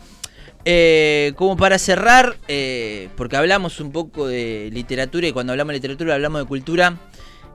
Eh, 0.65 1.33
como 1.37 1.57
para 1.57 1.79
cerrar, 1.79 2.37
eh, 2.49 3.09
porque 3.17 3.37
hablamos 3.37 3.79
un 3.79 3.93
poco 3.93 4.27
de 4.27 4.69
literatura 4.73 5.29
y 5.29 5.33
cuando 5.33 5.53
hablamos 5.53 5.71
de 5.71 5.79
literatura 5.79 6.15
hablamos 6.15 6.43
de 6.43 6.49
cultura. 6.49 6.99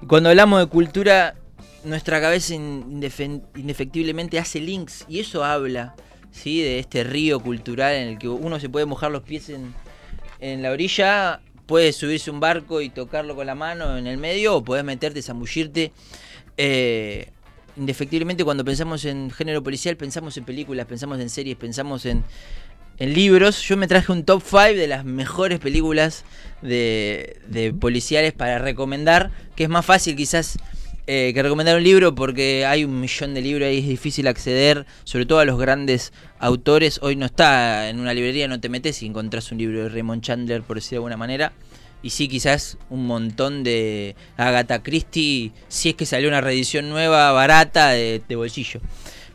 Y 0.02 0.06
cuando 0.06 0.30
hablamos 0.30 0.62
de 0.62 0.68
cultura, 0.68 1.36
nuestra 1.84 2.20
cabeza 2.22 2.54
indefectiblemente 2.56 4.40
hace 4.40 4.60
links 4.60 5.06
y 5.08 5.20
eso 5.20 5.44
habla 5.44 5.96
¿sí? 6.32 6.62
de 6.62 6.80
este 6.80 7.04
río 7.04 7.40
cultural 7.40 7.94
en 7.96 8.08
el 8.10 8.18
que 8.18 8.28
uno 8.28 8.60
se 8.60 8.70
puede 8.70 8.86
mojar 8.86 9.12
los 9.12 9.24
pies 9.24 9.50
en, 9.50 9.74
en 10.40 10.62
la 10.62 10.72
orilla, 10.72 11.42
puedes 11.66 11.96
subirse 11.96 12.32
un 12.32 12.40
barco 12.40 12.82
y 12.82 12.90
tocarlo 12.90 13.36
con 13.36 13.46
la 13.46 13.56
mano 13.56 13.98
en 13.98 14.08
el 14.08 14.18
medio, 14.18 14.56
o 14.56 14.64
podés 14.64 14.84
meterte, 14.84 15.22
zambullirte. 15.22 15.92
Eh, 16.58 17.30
indefectiblemente 17.78 18.44
cuando 18.44 18.66
pensamos 18.66 19.06
en 19.06 19.30
género 19.32 19.64
policial, 19.64 19.96
pensamos 19.96 20.36
en 20.38 20.46
películas, 20.46 20.86
pensamos 20.88 21.20
en 21.20 21.30
series, 21.30 21.56
pensamos 21.58 22.06
en, 22.06 22.24
en 22.98 23.14
libros. 23.14 23.62
Yo 23.62 23.78
me 23.78 23.88
traje 23.88 24.12
un 24.12 24.26
top 24.26 24.42
5 24.44 24.60
de 24.76 24.88
las 24.88 25.06
mejores 25.06 25.60
películas 25.60 26.26
de, 26.62 27.40
de 27.48 27.72
policiales 27.72 28.34
para 28.34 28.60
recomendar, 28.60 29.32
que 29.56 29.64
es 29.64 29.70
más 29.70 29.86
fácil 29.86 30.16
quizás 30.16 30.58
eh, 31.12 31.34
que 31.34 31.42
recomendar 31.42 31.76
un 31.76 31.84
libro 31.84 32.14
porque 32.14 32.68
hay 32.68 32.84
un 32.84 33.00
millón 33.00 33.34
de 33.34 33.42
libros 33.42 33.68
y 33.74 33.80
es 33.80 33.88
difícil 33.88 34.28
acceder, 34.28 34.86
sobre 35.06 35.26
todo 35.26 35.40
a 35.40 35.46
los 35.46 35.58
grandes 35.58 36.14
autores. 36.38 37.00
Hoy 37.02 37.16
no 37.16 37.26
está 37.26 37.90
en 37.90 38.00
una 38.00 38.14
librería, 38.14 38.48
no 38.48 38.60
te 38.60 38.70
metes 38.70 39.02
y 39.02 39.08
encontrás 39.08 39.52
un 39.52 39.58
libro 39.58 39.82
de 39.82 39.90
Raymond 39.90 40.22
Chandler, 40.22 40.62
por 40.62 40.78
decir 40.78 40.92
de 40.92 40.96
alguna 40.98 41.18
manera. 41.18 41.52
Y 42.04 42.12
sí, 42.12 42.28
quizás 42.28 42.78
un 42.92 43.08
montón 43.08 43.64
de 43.64 44.16
Agatha 44.38 44.84
Christie, 44.84 45.52
si 45.68 45.90
es 45.90 45.96
que 45.96 46.06
salió 46.06 46.30
una 46.30 46.42
reedición 46.42 46.90
nueva, 46.90 47.32
barata, 47.32 47.90
de, 47.90 48.22
de 48.30 48.36
bolsillo. 48.36 48.80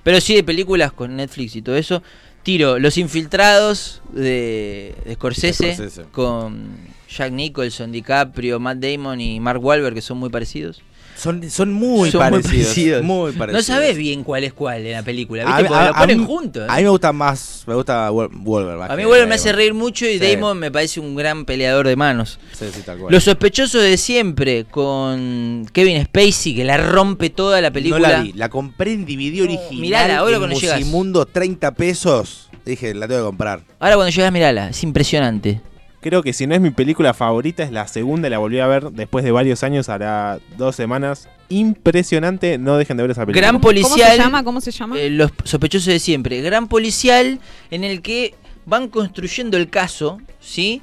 Pero 0.05 0.21
sí 0.21 0.33
de 0.37 0.45
películas 0.45 0.93
con 0.93 1.17
Netflix 1.17 1.57
y 1.57 1.63
todo 1.63 1.77
eso. 1.77 2.05
Tiro 2.45 2.79
Los 2.79 2.99
Infiltrados 2.99 4.01
de, 4.13 4.95
de 5.05 5.15
Scorsese, 5.15 5.75
Scorsese. 5.75 6.05
con 6.13 6.69
Jack 7.09 7.33
Nicholson, 7.33 7.91
DiCaprio, 7.91 8.61
Matt 8.61 8.79
Damon 8.79 9.21
y 9.21 9.41
Mark 9.41 9.61
Wahlberg, 9.61 9.95
que 9.95 10.03
son 10.03 10.19
muy 10.19 10.31
parecidos. 10.31 10.81
Son, 11.17 11.49
son 11.51 11.73
muy 11.73 12.11
Son 12.11 12.21
muy 12.23 12.31
parecidos. 12.43 12.67
parecidos. 12.67 13.03
No 13.05 13.33
parecidos. 13.39 13.67
sabes 13.67 13.97
bien 13.97 14.25
cuál 14.25 14.45
es 14.45 14.53
cuál 14.53 14.85
en 14.85 14.93
la 14.93 15.03
película, 15.03 15.45
¿viste? 15.45 15.59
A 15.59 15.63
mí- 15.63 15.69
Porque 15.69 15.81
a- 15.83 15.89
lo 15.91 15.95
a 15.97 15.99
ponen 16.01 16.19
mí- 16.21 16.27
juntos. 16.27 16.63
¿eh? 16.65 16.67
A 16.69 16.77
mí 16.77 16.83
me 16.83 16.89
gusta 16.89 17.13
más, 17.13 17.63
me 17.67 17.75
gusta 17.75 18.11
Wol- 18.11 18.31
Wolver. 18.33 18.77
más 18.77 18.91
A 18.91 18.97
mí 18.97 19.05
Wahlberg 19.05 19.29
me 19.29 19.35
hace 19.37 19.53
reír 19.53 19.75
mucho 19.75 20.07
y 20.07 20.19
Sí. 20.19 20.35
Damon 20.35 20.59
me 20.59 20.71
parece 20.71 21.01
un 21.01 21.15
gran 21.15 21.45
peleador 21.45 21.87
de 21.87 21.97
manos. 21.97 22.39
Sí, 22.53 22.67
sí, 22.75 22.83
tal 22.83 22.99
cual. 22.99 23.13
Los 23.13 23.25
sospechosos 23.25 23.83
de 23.83 23.97
siempre 23.97 24.65
con 24.65 25.67
Kevin 25.73 26.05
Spacey 26.05 26.55
que 26.55 26.65
la 26.65 26.77
rompe 26.79 27.31
toda 27.31 27.61
la 27.61 27.71
película. 27.71 28.09
No 28.09 28.15
la 28.17 28.23
vi, 28.23 28.33
la 28.33 28.49
compré 28.49 28.93
en 28.93 29.07
DVD 29.07 29.43
original. 29.43 29.81
mirala, 29.81 30.19
ahora 30.19 30.39
cuando 30.39 30.59
llegas. 30.59 30.79
Musimundo, 30.81 31.27
30 31.27 31.73
pesos. 31.75 32.49
Dije, 32.65 32.95
la 32.95 33.07
tengo 33.07 33.21
que 33.21 33.27
comprar. 33.27 33.61
Ahora 33.79 33.97
cuando 33.97 34.11
llegas 34.11 34.33
mirala, 34.33 34.71
es 34.71 34.83
impresionante. 34.83 35.61
Creo 36.05 36.23
que 36.23 36.35
si 36.35 36.47
no 36.47 36.55
es 36.55 36.61
mi 36.61 36.69
película 36.69 37.15
favorita, 37.15 37.63
es 37.63 37.73
la 37.73 37.89
segunda, 37.89 38.29
la 38.29 38.37
volví 38.37 38.59
a 38.61 38.67
ver 38.67 38.91
después 38.91 39.25
de 39.25 39.31
varios 39.33 39.63
años, 39.63 39.89
hará 39.89 40.39
dos 40.59 40.77
semanas. 40.77 41.31
Impresionante, 41.49 42.59
no 42.59 42.77
dejen 42.77 42.99
de 42.99 43.05
ver 43.05 43.13
esa 43.13 43.25
película. 43.25 43.41
Gran 43.41 43.59
¿Cómo 43.59 43.71
se 43.73 43.83
policial. 43.83 44.19
llama? 44.19 44.45
¿Cómo 44.45 44.61
se 44.61 44.71
llama? 44.71 44.99
Eh, 45.01 45.09
los 45.09 45.31
sospechosos 45.45 45.87
de 45.87 45.99
siempre. 45.99 46.43
Gran 46.43 46.69
policial 46.69 47.41
en 47.71 47.85
el 47.85 48.03
que 48.03 48.35
van 48.67 48.89
construyendo 48.89 49.57
el 49.57 49.71
caso, 49.71 50.21
¿sí? 50.41 50.83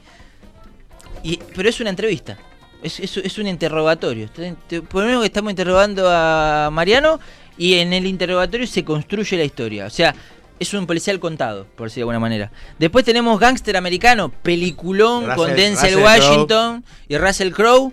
Y, 1.22 1.40
pero 1.56 1.70
es 1.70 1.80
una 1.80 1.92
entrevista. 1.92 2.40
Es, 2.82 3.00
es- 3.00 3.18
es 3.18 3.38
un 3.38 3.46
interrogatorio. 3.48 4.28
Te- 4.32 4.56
te- 4.68 4.82
Por 4.82 5.02
lo 5.04 5.08
menos 5.08 5.22
que 5.22 5.28
estamos 5.28 5.52
interrogando 5.52 6.10
a 6.10 6.70
Mariano 6.72 7.20
y 7.60 7.76
en 7.76 7.94
el 7.94 8.08
interrogatorio 8.08 8.66
se 8.66 8.84
construye 8.84 9.38
la 9.38 9.44
historia. 9.44 9.86
O 9.86 9.90
sea, 9.92 10.16
es 10.62 10.76
un 10.76 10.86
policial 10.86 11.20
contado, 11.20 11.66
por 11.76 11.88
decir 11.88 11.96
de 11.96 12.02
alguna 12.04 12.20
manera. 12.20 12.52
Después 12.78 13.04
tenemos 13.04 13.40
Gangster 13.40 13.76
Americano, 13.76 14.30
peliculón 14.30 15.26
con 15.36 15.56
Denzel 15.56 15.96
Russell 15.96 16.04
Washington 16.04 16.86
y 17.08 17.18
Russell 17.18 17.52
Crowe. 17.52 17.92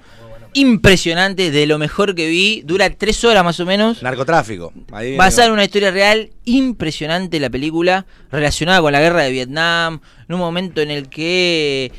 Impresionante, 0.53 1.51
de 1.51 1.67
lo 1.67 1.79
mejor 1.79 2.15
que 2.15 2.29
vi. 2.29 2.63
Dura 2.67 2.91
tres 2.91 3.25
horas 3.25 3.43
más 3.43 3.59
o 3.61 3.65
menos. 3.65 4.03
Narcotráfico. 4.03 4.75
Ahí 4.93 5.17
Basada 5.17 5.47
en 5.47 5.55
una 5.55 5.65
historia 5.65 5.91
real, 5.91 6.31
impresionante 6.45 7.41
la 7.41 7.49
película, 7.49 8.05
relacionada 8.31 8.83
con 8.83 8.93
la 8.93 9.01
guerra 9.01 9.23
de 9.23 9.31
Vietnam, 9.31 10.01
en 10.29 10.35
un 10.35 10.41
momento 10.41 10.83
en 10.83 10.91
el 10.91 11.09
que 11.09 11.91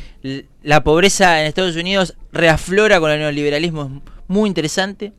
la 0.62 0.84
pobreza 0.84 1.42
en 1.42 1.48
Estados 1.48 1.78
Unidos 1.78 2.16
reaflora 2.32 3.00
con 3.00 3.10
el 3.10 3.20
neoliberalismo, 3.20 4.02
es 4.04 4.12
muy 4.28 4.48
interesante. 4.48 5.14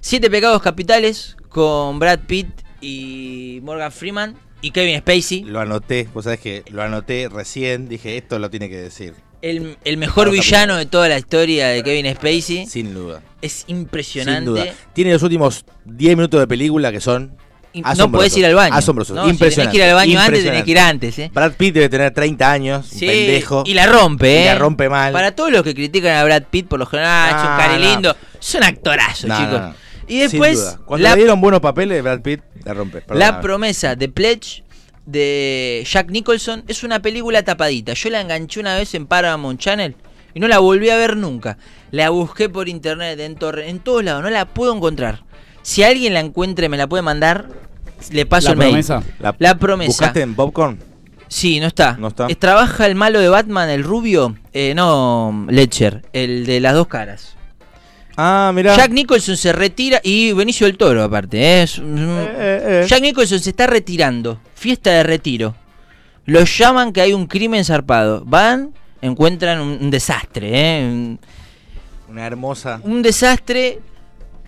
Siete 0.00 0.30
pecados 0.30 0.60
capitales 0.60 1.36
con 1.48 1.98
Brad 1.98 2.20
Pitt 2.26 2.48
y 2.82 3.60
Morgan 3.62 3.92
Freeman 3.92 4.49
y 4.62 4.70
Kevin 4.70 4.98
Spacey. 5.00 5.44
Lo 5.44 5.60
anoté, 5.60 6.08
vos 6.12 6.24
sabés 6.24 6.40
que 6.40 6.64
lo 6.70 6.82
anoté 6.82 7.28
recién, 7.28 7.88
dije, 7.88 8.16
esto 8.16 8.38
lo 8.38 8.50
tiene 8.50 8.68
que 8.68 8.76
decir. 8.76 9.14
El, 9.42 9.78
el 9.84 9.96
mejor 9.96 10.30
villano 10.30 10.76
de 10.76 10.84
toda 10.86 11.08
la 11.08 11.16
historia 11.18 11.68
de 11.68 11.82
Kevin 11.82 12.14
Spacey. 12.14 12.66
Sin 12.66 12.92
duda. 12.92 13.22
Es 13.40 13.64
Sin 13.66 13.76
duda. 13.76 13.80
impresionante. 13.80 14.72
Tiene 14.92 15.12
los 15.12 15.22
últimos 15.22 15.64
10 15.86 16.16
minutos 16.16 16.40
de 16.40 16.46
película 16.46 16.92
que 16.92 17.00
son 17.00 17.34
No 17.96 18.12
podés 18.12 18.36
ir 18.36 18.44
al 18.44 18.54
baño. 18.54 18.74
Asombrosos. 18.74 19.16
No, 19.16 19.22
si 19.22 19.28
tenés 19.28 19.34
Impresionante. 19.40 19.72
que 19.78 19.82
ir 19.84 19.88
al 19.88 19.94
baño 19.94 20.18
antes, 20.20 20.44
tenés 20.44 20.58
Impresionante. 20.60 20.64
que 20.66 20.70
ir 20.72 20.78
antes, 20.78 21.18
¿eh? 21.20 21.30
Brad 21.32 21.52
Pitt 21.52 21.74
debe 21.74 21.88
tener 21.88 22.12
30 22.12 22.52
años, 22.52 22.92
un 22.92 22.98
Sí, 22.98 23.06
pendejo. 23.06 23.62
Y 23.64 23.72
la 23.72 23.86
rompe, 23.86 24.40
¿eh? 24.40 24.42
Y 24.42 24.44
la 24.44 24.54
rompe 24.58 24.88
mal. 24.90 25.12
Para 25.14 25.34
todos 25.34 25.50
los 25.50 25.62
que 25.62 25.74
critican 25.74 26.16
a 26.16 26.24
Brad 26.24 26.42
Pitt, 26.50 26.68
por 26.68 26.78
lo 26.78 26.84
general, 26.84 27.28
es 27.30 27.42
un 27.42 27.50
No, 27.50 27.56
cari 27.56 27.82
no. 27.82 27.90
lindo. 27.90 28.16
Es 28.38 28.54
un 28.56 28.64
actorazo, 28.64 29.26
No, 29.26 29.38
chicos. 29.38 29.60
Y 30.10 30.18
después, 30.20 30.58
Sin 30.58 30.66
duda. 30.66 30.80
Cuando 30.84 31.04
la, 31.04 31.10
le 31.10 31.16
dieron 31.22 31.40
buenos 31.40 31.60
papeles, 31.60 32.02
Brad 32.02 32.20
Pitt 32.20 32.40
la 32.64 32.74
rompe. 32.74 33.02
la 33.10 33.40
promesa 33.40 33.94
de 33.96 34.08
Pledge 34.08 34.64
de 35.06 35.86
Jack 35.90 36.10
Nicholson 36.10 36.64
es 36.68 36.82
una 36.82 37.00
película 37.00 37.42
tapadita. 37.42 37.92
Yo 37.94 38.10
la 38.10 38.20
enganché 38.20 38.60
una 38.60 38.76
vez 38.76 38.94
en 38.94 39.06
Paramount 39.06 39.58
Channel 39.60 39.96
y 40.34 40.40
no 40.40 40.48
la 40.48 40.58
volví 40.58 40.90
a 40.90 40.96
ver 40.96 41.16
nunca. 41.16 41.58
La 41.90 42.10
busqué 42.10 42.48
por 42.48 42.68
internet, 42.68 43.18
en 43.20 43.36
torre, 43.36 43.68
en 43.68 43.78
todos 43.80 44.04
lados, 44.04 44.22
no 44.22 44.30
la 44.30 44.46
puedo 44.46 44.74
encontrar. 44.74 45.24
Si 45.62 45.82
alguien 45.82 46.14
la 46.14 46.20
encuentre, 46.20 46.68
me 46.68 46.76
la 46.76 46.88
puede 46.88 47.02
mandar, 47.02 47.48
le 48.10 48.26
paso 48.26 48.48
La 48.48 48.52
el 48.52 48.58
mail. 48.58 48.68
promesa. 48.70 49.02
La 49.38 49.58
promesa. 49.58 49.88
¿Buscaste 49.88 50.22
en 50.22 50.34
Popcorn? 50.34 50.78
Sí, 51.28 51.60
no 51.60 51.66
está. 51.68 51.96
No 51.98 52.08
está. 52.08 52.26
Eh, 52.28 52.34
trabaja 52.34 52.86
el 52.86 52.94
malo 52.96 53.20
de 53.20 53.28
Batman, 53.28 53.68
el 53.70 53.84
rubio. 53.84 54.36
Eh, 54.52 54.74
no, 54.74 55.46
Ledger, 55.48 56.02
el 56.12 56.44
de 56.46 56.58
las 56.60 56.74
dos 56.74 56.88
caras. 56.88 57.36
Ah, 58.16 58.52
mirá. 58.54 58.76
Jack 58.76 58.90
Nicholson 58.90 59.36
se 59.36 59.52
retira 59.52 60.00
y 60.02 60.32
Benicio 60.32 60.66
del 60.66 60.76
Toro, 60.76 61.02
aparte. 61.02 61.38
¿eh? 61.38 61.62
Es 61.62 61.78
Eh, 61.78 61.82
eh. 61.84 62.86
Jack 62.88 63.00
Nicholson 63.02 63.40
se 63.40 63.50
está 63.50 63.66
retirando. 63.66 64.40
Fiesta 64.54 64.90
de 64.90 65.02
retiro. 65.02 65.54
Los 66.26 66.56
llaman 66.58 66.92
que 66.92 67.00
hay 67.00 67.12
un 67.12 67.26
crimen 67.26 67.64
zarpado. 67.64 68.22
Van, 68.24 68.72
encuentran 69.00 69.60
un, 69.60 69.78
un 69.80 69.90
desastre. 69.90 70.50
¿eh? 70.52 70.84
Un, 70.84 71.18
Una 72.08 72.26
hermosa. 72.26 72.80
un 72.84 73.02
desastre. 73.02 73.78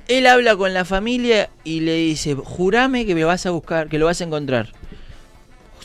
Él 0.09 0.27
habla 0.27 0.57
con 0.57 0.75
la 0.75 0.85
familia 0.85 1.49
y 1.65 1.81
le 1.81 1.95
dice, 1.95 2.35
jurame 2.35 3.07
que 3.07 3.15
me 3.15 3.25
vas 3.25 3.47
a 3.47 3.51
buscar, 3.51 3.89
que 3.89 3.99
lo 3.99 4.07
vas 4.07 4.21
a 4.21 4.25
encontrar. 4.25 4.73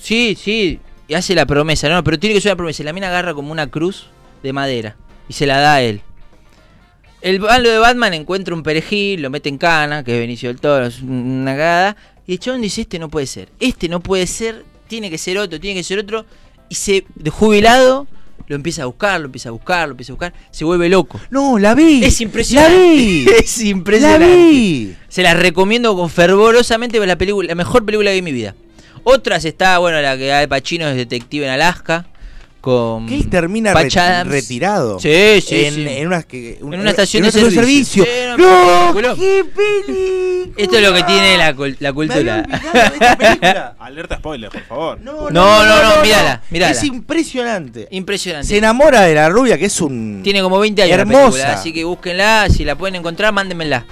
Sí, 0.02 0.38
sí. 0.40 0.80
Y 1.08 1.13
hace 1.13 1.36
la 1.36 1.46
promesa, 1.46 1.88
no, 1.88 2.04
pero 2.04 2.20
tiene 2.20 2.34
que 2.36 2.42
ser 2.42 2.52
una 2.52 2.58
promesa. 2.58 2.84
La 2.84 2.94
mina 2.94 3.08
agarra 3.08 3.34
como 3.34 3.52
una 3.52 3.68
cruz 3.68 4.08
de 4.44 4.52
madera 4.52 4.98
y 5.30 5.34
se 5.34 5.46
la 5.46 5.60
da 5.60 5.76
a 5.76 5.82
él. 5.82 6.02
El 7.28 7.42
malo 7.42 7.70
de 7.70 7.78
Batman 7.78 8.13
encuentra 8.13 8.56
un 8.56 8.63
perejil, 8.63 9.22
lo 9.22 9.30
mete 9.30 9.50
en 9.50 9.58
cana, 9.58 10.02
que 10.02 10.13
es 10.13 10.20
Benicio 10.22 10.48
del 10.48 10.62
Toro, 10.62 10.86
es 10.86 11.02
una 11.02 11.52
cagada. 11.52 11.98
Y 12.26 12.32
el 12.32 12.40
chabón 12.40 12.62
dice, 12.62 12.80
este 12.80 13.00
no 13.00 13.10
puede 13.10 13.28
ser, 13.28 13.50
este 13.60 13.90
no 13.90 14.00
puede 14.00 14.26
ser, 14.28 14.63
tiene 14.88 15.10
que 15.10 15.18
ser 15.18 15.38
otro, 15.38 15.60
tiene 15.60 15.78
que 15.78 15.84
ser 15.84 16.00
otro. 16.00 16.26
Y 16.70 16.76
se, 16.76 17.04
de 17.16 17.30
jubilado, 17.30 18.08
lo 18.48 18.56
empieza 18.56 18.84
a 18.84 18.86
buscar, 18.86 19.20
lo 19.20 19.26
empieza 19.26 19.50
a 19.50 19.52
buscar, 19.52 19.90
lo 19.90 19.92
empieza 19.92 20.13
a 20.13 20.16
buscar, 20.16 20.34
se 20.52 20.63
vuelve 20.63 20.88
loco. 20.88 21.20
No, 21.30 21.60
la 21.60 21.76
vi. 21.76 22.02
Es 22.02 22.22
impresionante. 22.22 22.78
La 22.78 22.92
vi. 22.94 23.26
es 23.38 23.62
impresionante. 23.62 24.26
La 24.26 24.34
vi. 24.34 24.96
Se 25.10 25.22
la 25.22 25.34
recomiendo 25.34 25.98
con 25.98 26.10
fervorosamente, 26.10 27.06
la 27.06 27.18
película, 27.18 27.50
la 27.50 27.56
mejor 27.56 27.86
película 27.86 28.10
que 28.10 28.13
vi 28.13 28.20
en 28.20 28.24
mi 28.24 28.32
vida. 28.32 28.56
Otras 29.04 29.44
está, 29.44 29.80
bueno, 29.80 30.02
la 30.02 30.18
que 30.18 30.32
hay 30.32 30.48
Pacino 30.48 30.88
es 30.88 30.96
detective 30.96 31.46
en 31.46 31.52
Alaska. 31.52 32.08
Con 32.68 33.08
¿Qué 33.08 33.24
termina 33.24 33.72
Patch 33.72 33.96
re- 33.96 34.02
Adams. 34.02 34.30
retirado? 34.32 35.00
Sí, 35.00 35.40
sí, 35.42 35.64
en, 35.66 35.74
sí. 35.74 35.86
en 35.88 36.08
unas 36.08 36.26
que- 36.26 36.58
En 36.60 36.66
una 36.66 36.90
estación 36.90 37.24
en 37.24 37.32
de 37.32 37.40
una 37.44 37.50
servicio. 37.52 38.04
Sí, 38.04 38.10
servicio. 38.10 38.38
no, 38.38 38.94
¡No! 38.94 39.16
¡Qué 39.16 39.46
película! 39.56 40.54
Esto 40.58 40.76
es 40.78 40.84
lo 40.84 40.94
que 40.94 41.04
tiene 41.04 41.38
la, 41.38 41.56
la 41.80 41.94
cultura. 41.94 42.46
esta. 43.32 43.76
Alerta 43.80 44.18
spoiler, 44.18 44.50
por 44.50 44.62
favor. 44.64 45.00
No, 45.00 45.30
No, 45.30 45.64
no, 45.66 45.82
no, 45.96 46.02
mírala, 46.04 46.42
mírala. 46.50 46.72
Es 46.74 46.84
impresionante. 46.84 47.88
Impresionante. 47.92 48.48
Se 48.50 48.58
enamora 48.58 49.04
de 49.04 49.16
la 49.16 49.30
rubia, 49.30 49.58
que 49.58 49.66
es 49.68 49.80
un. 49.80 50.20
Tiene 50.22 50.42
como 50.42 50.60
20 50.60 50.82
años 50.84 50.96
la 50.98 51.02
Hermosa. 51.04 51.22
película, 51.32 51.54
así 51.54 51.72
que 51.72 51.84
búsquenla, 51.86 52.48
si 52.50 52.66
la 52.66 52.76
pueden 52.76 52.96
encontrar, 52.96 53.32
mándenmela. 53.32 53.86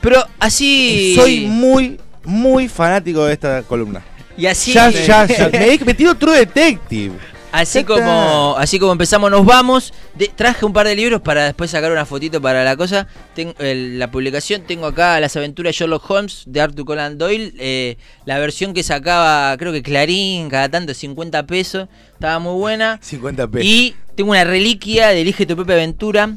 Pero 0.00 0.24
así... 0.40 1.12
Soy 1.16 1.40
muy, 1.46 2.00
muy 2.24 2.66
fanático 2.68 3.26
de 3.26 3.34
esta 3.34 3.62
columna. 3.62 4.02
Y 4.38 4.46
así... 4.46 4.72
Ya, 4.72 4.88
ya, 4.90 5.26
ya. 5.26 5.48
Me 5.52 5.74
he 5.74 5.78
metido 5.84 6.14
True 6.14 6.38
Detective. 6.38 7.12
Así 7.52 7.84
como, 7.84 8.54
así 8.56 8.78
como 8.78 8.92
empezamos, 8.92 9.30
nos 9.30 9.44
vamos. 9.44 9.92
De- 10.14 10.28
traje 10.34 10.64
un 10.64 10.72
par 10.72 10.86
de 10.86 10.96
libros 10.96 11.20
para 11.20 11.44
después 11.44 11.70
sacar 11.70 11.92
una 11.92 12.06
fotito 12.06 12.40
para 12.40 12.64
la 12.64 12.76
cosa. 12.76 13.06
El- 13.36 13.98
la 13.98 14.10
publicación. 14.10 14.62
Tengo 14.66 14.86
acá 14.86 15.20
Las 15.20 15.36
aventuras 15.36 15.74
de 15.74 15.78
Sherlock 15.78 16.10
Holmes 16.10 16.44
de 16.46 16.60
Arthur 16.62 16.84
Conan 16.86 17.18
Doyle. 17.18 17.52
eh, 17.58 17.96
la 18.24 18.38
versión 18.38 18.72
que 18.72 18.82
sacaba, 18.82 19.54
creo 19.58 19.70
que 19.72 19.82
Clarín, 19.82 20.48
cada 20.48 20.68
tanto 20.70 20.94
50 20.94 21.46
pesos. 21.46 21.88
Estaba 22.14 22.38
muy 22.38 22.54
buena. 22.58 22.98
50 23.02 23.46
pesos. 23.48 23.66
Y 23.66 23.94
tengo 24.16 24.30
una 24.30 24.44
reliquia 24.44 25.08
de 25.08 25.20
Elige 25.20 25.44
tu 25.46 25.54
propia 25.54 25.74
aventura. 25.74 26.36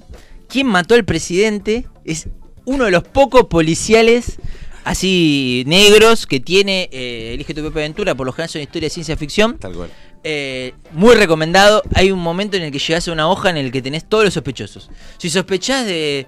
¿Quién 0.50 0.68
mató 0.68 0.96
al 0.96 1.06
presidente? 1.06 1.86
Es 2.04 2.28
uno 2.66 2.84
de 2.86 2.92
los 2.92 3.04
pocos 3.04 3.46
policiales 3.46 4.38
así 4.84 5.64
negros 5.66 6.28
que 6.28 6.40
tiene 6.40 6.90
eh, 6.92 7.32
Elige 7.34 7.54
tu 7.54 7.62
propia 7.62 7.82
aventura. 7.82 8.16
Por 8.16 8.26
lo 8.28 8.34
general 8.34 8.50
son 8.50 8.62
historias 8.62 8.92
de 8.92 8.94
ciencia 8.94 9.18
ficción. 9.18 9.58
Tal 9.58 9.74
cual. 9.74 9.90
Eh, 10.28 10.74
muy 10.92 11.14
recomendado. 11.14 11.84
Hay 11.94 12.12
un 12.12 12.18
momento 12.20 12.58
en 12.58 12.64
el 12.64 12.72
que 12.72 12.80
llegas 12.80 13.08
a 13.08 13.12
una 13.12 13.30
hoja 13.30 13.52
en 13.52 13.58
el 13.58 13.72
que 13.72 13.80
tenés 13.84 14.06
todos 14.06 14.24
los 14.24 14.34
sospechosos. 14.34 14.90
Si 15.20 15.30
sospechás 15.30 15.86
de, 15.86 16.26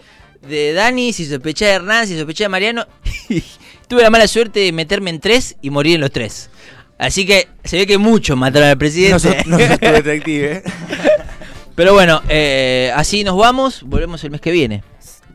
de 0.47 0.73
Dani, 0.73 1.13
si 1.13 1.25
sospechás 1.25 1.69
de 1.69 1.73
Hernán, 1.73 2.07
si 2.07 2.15
sospechás 2.15 2.45
de 2.45 2.49
Mariano. 2.49 2.85
tuve 3.87 4.03
la 4.03 4.11
mala 4.11 4.27
suerte 4.27 4.59
de 4.59 4.71
meterme 4.71 5.09
en 5.09 5.19
tres 5.19 5.55
y 5.63 5.71
morir 5.71 5.95
en 5.95 6.01
los 6.01 6.11
tres. 6.11 6.51
Así 6.99 7.25
que 7.25 7.47
se 7.63 7.77
ve 7.77 7.87
que 7.87 7.97
muchos 7.97 8.37
mataron 8.37 8.69
al 8.69 8.75
No 8.75 8.79
presidente. 8.79 9.19
sos, 9.19 9.47
no 9.47 9.57
sos 9.57 9.79
True 9.79 9.91
Detective, 10.03 10.51
¿eh? 10.57 10.63
Pero 11.73 11.93
bueno, 11.93 12.21
eh, 12.29 12.91
así 12.95 13.23
nos 13.23 13.35
vamos. 13.35 13.81
Volvemos 13.81 14.23
el 14.23 14.29
mes 14.29 14.41
que 14.41 14.51
viene. 14.51 14.83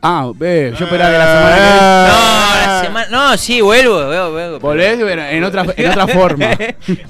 Ah, 0.04 0.32
ve, 0.34 0.74
yo 0.76 0.84
esperaba 0.84 1.12
que 1.12 1.18
la 1.18 1.26
semana 1.26 1.56
que 1.56 1.62
No, 1.62 2.18
Ah. 2.18 2.62
la 2.66 2.82
semana. 2.84 3.06
No, 3.10 3.36
sí, 3.38 3.60
vuelvo. 3.60 3.94
vuelvo, 4.06 4.30
vuelvo. 4.32 4.34
viene. 4.34 4.58
Volvés, 4.58 4.96
pero 4.98 5.22
en 5.22 5.44
otra, 5.44 5.66
en 5.76 5.90
otra 5.90 6.06
forma. 6.08 6.46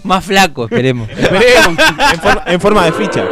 Más 0.05 0.25
flaco, 0.25 0.65
esperemos. 0.67 1.09
Esperemos. 1.11 1.79
En, 2.13 2.21
forma- 2.21 2.43
en 2.47 2.61
forma 2.61 2.85
de 2.85 2.93
ficha. 2.93 3.25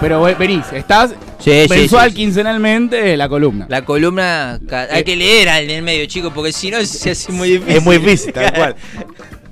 Pero 0.00 0.22
ve- 0.22 0.34
venís, 0.34 0.64
estás 0.72 1.14
Sí, 1.38 1.50
sí, 1.64 1.66
mensual, 1.68 2.10
sí, 2.10 2.16
sí. 2.16 2.22
quincenalmente 2.22 3.16
la 3.16 3.28
columna. 3.28 3.66
La 3.68 3.84
columna. 3.84 4.60
ca- 4.68 4.88
Hay 4.90 5.02
que 5.04 5.16
leer 5.16 5.48
en 5.48 5.70
el 5.70 5.82
medio, 5.82 6.06
chicos, 6.06 6.32
porque 6.34 6.52
si 6.52 6.70
no 6.70 6.80
se 6.84 7.10
hace 7.12 7.30
muy 7.32 7.50
difícil. 7.50 7.76
Es 7.76 7.82
muy 7.84 7.98
difícil, 7.98 8.32
tal 8.32 8.52
cual. 8.52 8.76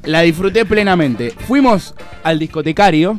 La 0.05 0.21
disfruté 0.23 0.65
plenamente. 0.65 1.33
Fuimos 1.47 1.95
al 2.23 2.39
discotecario, 2.39 3.19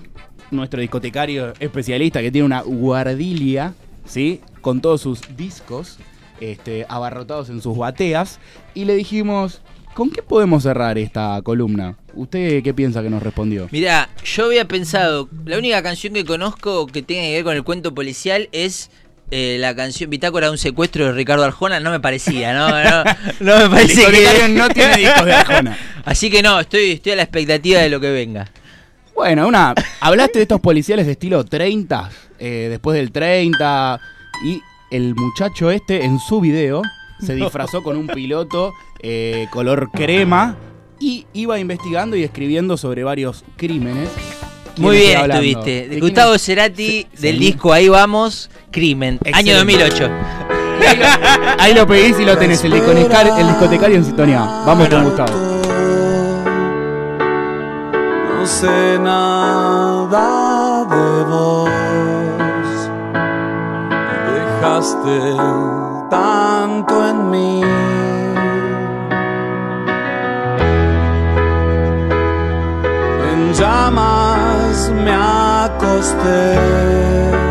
nuestro 0.49 0.79
discotecario 0.81 1.53
especialista 1.59 2.21
que 2.21 2.31
tiene 2.31 2.45
una 2.45 2.61
guardilia, 2.61 3.73
¿sí? 4.05 4.41
Con 4.61 4.81
todos 4.81 5.01
sus 5.01 5.21
discos 5.35 5.97
este, 6.39 6.85
abarrotados 6.89 7.49
en 7.49 7.61
sus 7.61 7.77
bateas. 7.77 8.39
Y 8.73 8.85
le 8.85 8.95
dijimos, 8.95 9.61
¿con 9.93 10.09
qué 10.09 10.21
podemos 10.21 10.63
cerrar 10.63 10.97
esta 10.97 11.41
columna? 11.43 11.97
¿Usted 12.13 12.63
qué 12.63 12.73
piensa 12.73 13.01
que 13.01 13.09
nos 13.09 13.23
respondió? 13.23 13.67
Mirá, 13.71 14.09
yo 14.23 14.45
había 14.45 14.67
pensado, 14.67 15.29
la 15.45 15.57
única 15.57 15.81
canción 15.81 16.13
que 16.13 16.25
conozco 16.25 16.87
que 16.87 17.01
tenga 17.01 17.21
que 17.21 17.33
ver 17.35 17.43
con 17.43 17.55
el 17.55 17.63
cuento 17.63 17.93
policial 17.93 18.49
es 18.51 18.89
eh, 19.29 19.57
la 19.59 19.73
canción 19.73 20.09
Bitácora 20.09 20.47
de 20.47 20.51
un 20.51 20.57
secuestro 20.57 21.05
de 21.05 21.13
Ricardo 21.13 21.45
Arjona. 21.45 21.79
No 21.79 21.91
me 21.91 21.99
parecía, 21.99 22.53
no, 22.53 22.69
no, 22.69 23.03
no 23.39 23.57
me 23.57 23.63
El 23.63 23.69
parece 23.69 23.95
discotecario 23.95 24.41
que... 24.41 24.49
no 24.49 24.69
tiene 24.69 24.97
discos 24.97 25.25
de 25.25 25.33
Arjona. 25.33 25.77
Así 26.05 26.29
que 26.29 26.41
no, 26.41 26.59
estoy, 26.59 26.91
estoy 26.91 27.13
a 27.13 27.15
la 27.15 27.23
expectativa 27.23 27.79
de 27.79 27.89
lo 27.89 27.99
que 27.99 28.11
venga. 28.11 28.49
Bueno, 29.15 29.47
una, 29.47 29.75
hablaste 29.99 30.39
de 30.39 30.43
estos 30.43 30.59
policiales 30.59 31.05
de 31.05 31.11
estilo 31.13 31.45
30, 31.45 32.09
eh, 32.39 32.67
después 32.71 32.97
del 32.97 33.11
30, 33.11 34.01
y 34.43 34.61
el 34.89 35.15
muchacho 35.15 35.71
este 35.71 36.03
en 36.05 36.19
su 36.19 36.41
video 36.41 36.81
se 37.19 37.35
disfrazó 37.35 37.83
con 37.83 37.97
un 37.97 38.07
piloto 38.07 38.73
eh, 38.99 39.47
color 39.51 39.89
crema 39.91 40.55
y 40.99 41.25
iba 41.33 41.59
investigando 41.59 42.15
y 42.15 42.23
escribiendo 42.23 42.77
sobre 42.77 43.03
varios 43.03 43.43
crímenes. 43.57 44.09
¿Quién 44.75 44.85
Muy 44.87 44.97
bien 44.97 45.19
estuviste. 45.31 45.71
¿De 45.83 45.87
quién 45.89 45.99
Gustavo 45.99 46.35
es? 46.35 46.43
Cerati 46.45 47.07
Sí, 47.13 47.21
del 47.21 47.37
sí. 47.37 47.45
disco 47.45 47.73
Ahí 47.73 47.89
Vamos, 47.89 48.49
Crimen, 48.71 49.19
año 49.33 49.53
Excelente. 49.53 49.83
2008. 49.83 50.09
Ahí 50.81 50.97
lo, 50.97 51.05
ahí 51.63 51.73
lo 51.75 51.87
pedís 51.87 52.19
y 52.19 52.25
lo 52.25 52.37
tenés, 52.37 52.63
el 52.63 52.71
discotecario, 52.73 53.35
el 53.37 53.47
discotecario 53.47 53.97
en 53.97 54.05
sintonía. 54.05 54.39
Vamos 54.65 54.87
con 54.89 55.03
Gustavo. 55.03 55.31
No 58.39 58.47
sé 58.47 58.97
nada 58.99 60.85
de 60.85 61.23
vos. 61.25 61.69
Dejaste 64.61 65.37
tanto 66.11 66.93
en 67.09 67.31
mí. 67.31 67.63
En 73.31 73.53
llamas 73.53 74.91
me 75.03 75.11
acosté. 75.65 77.50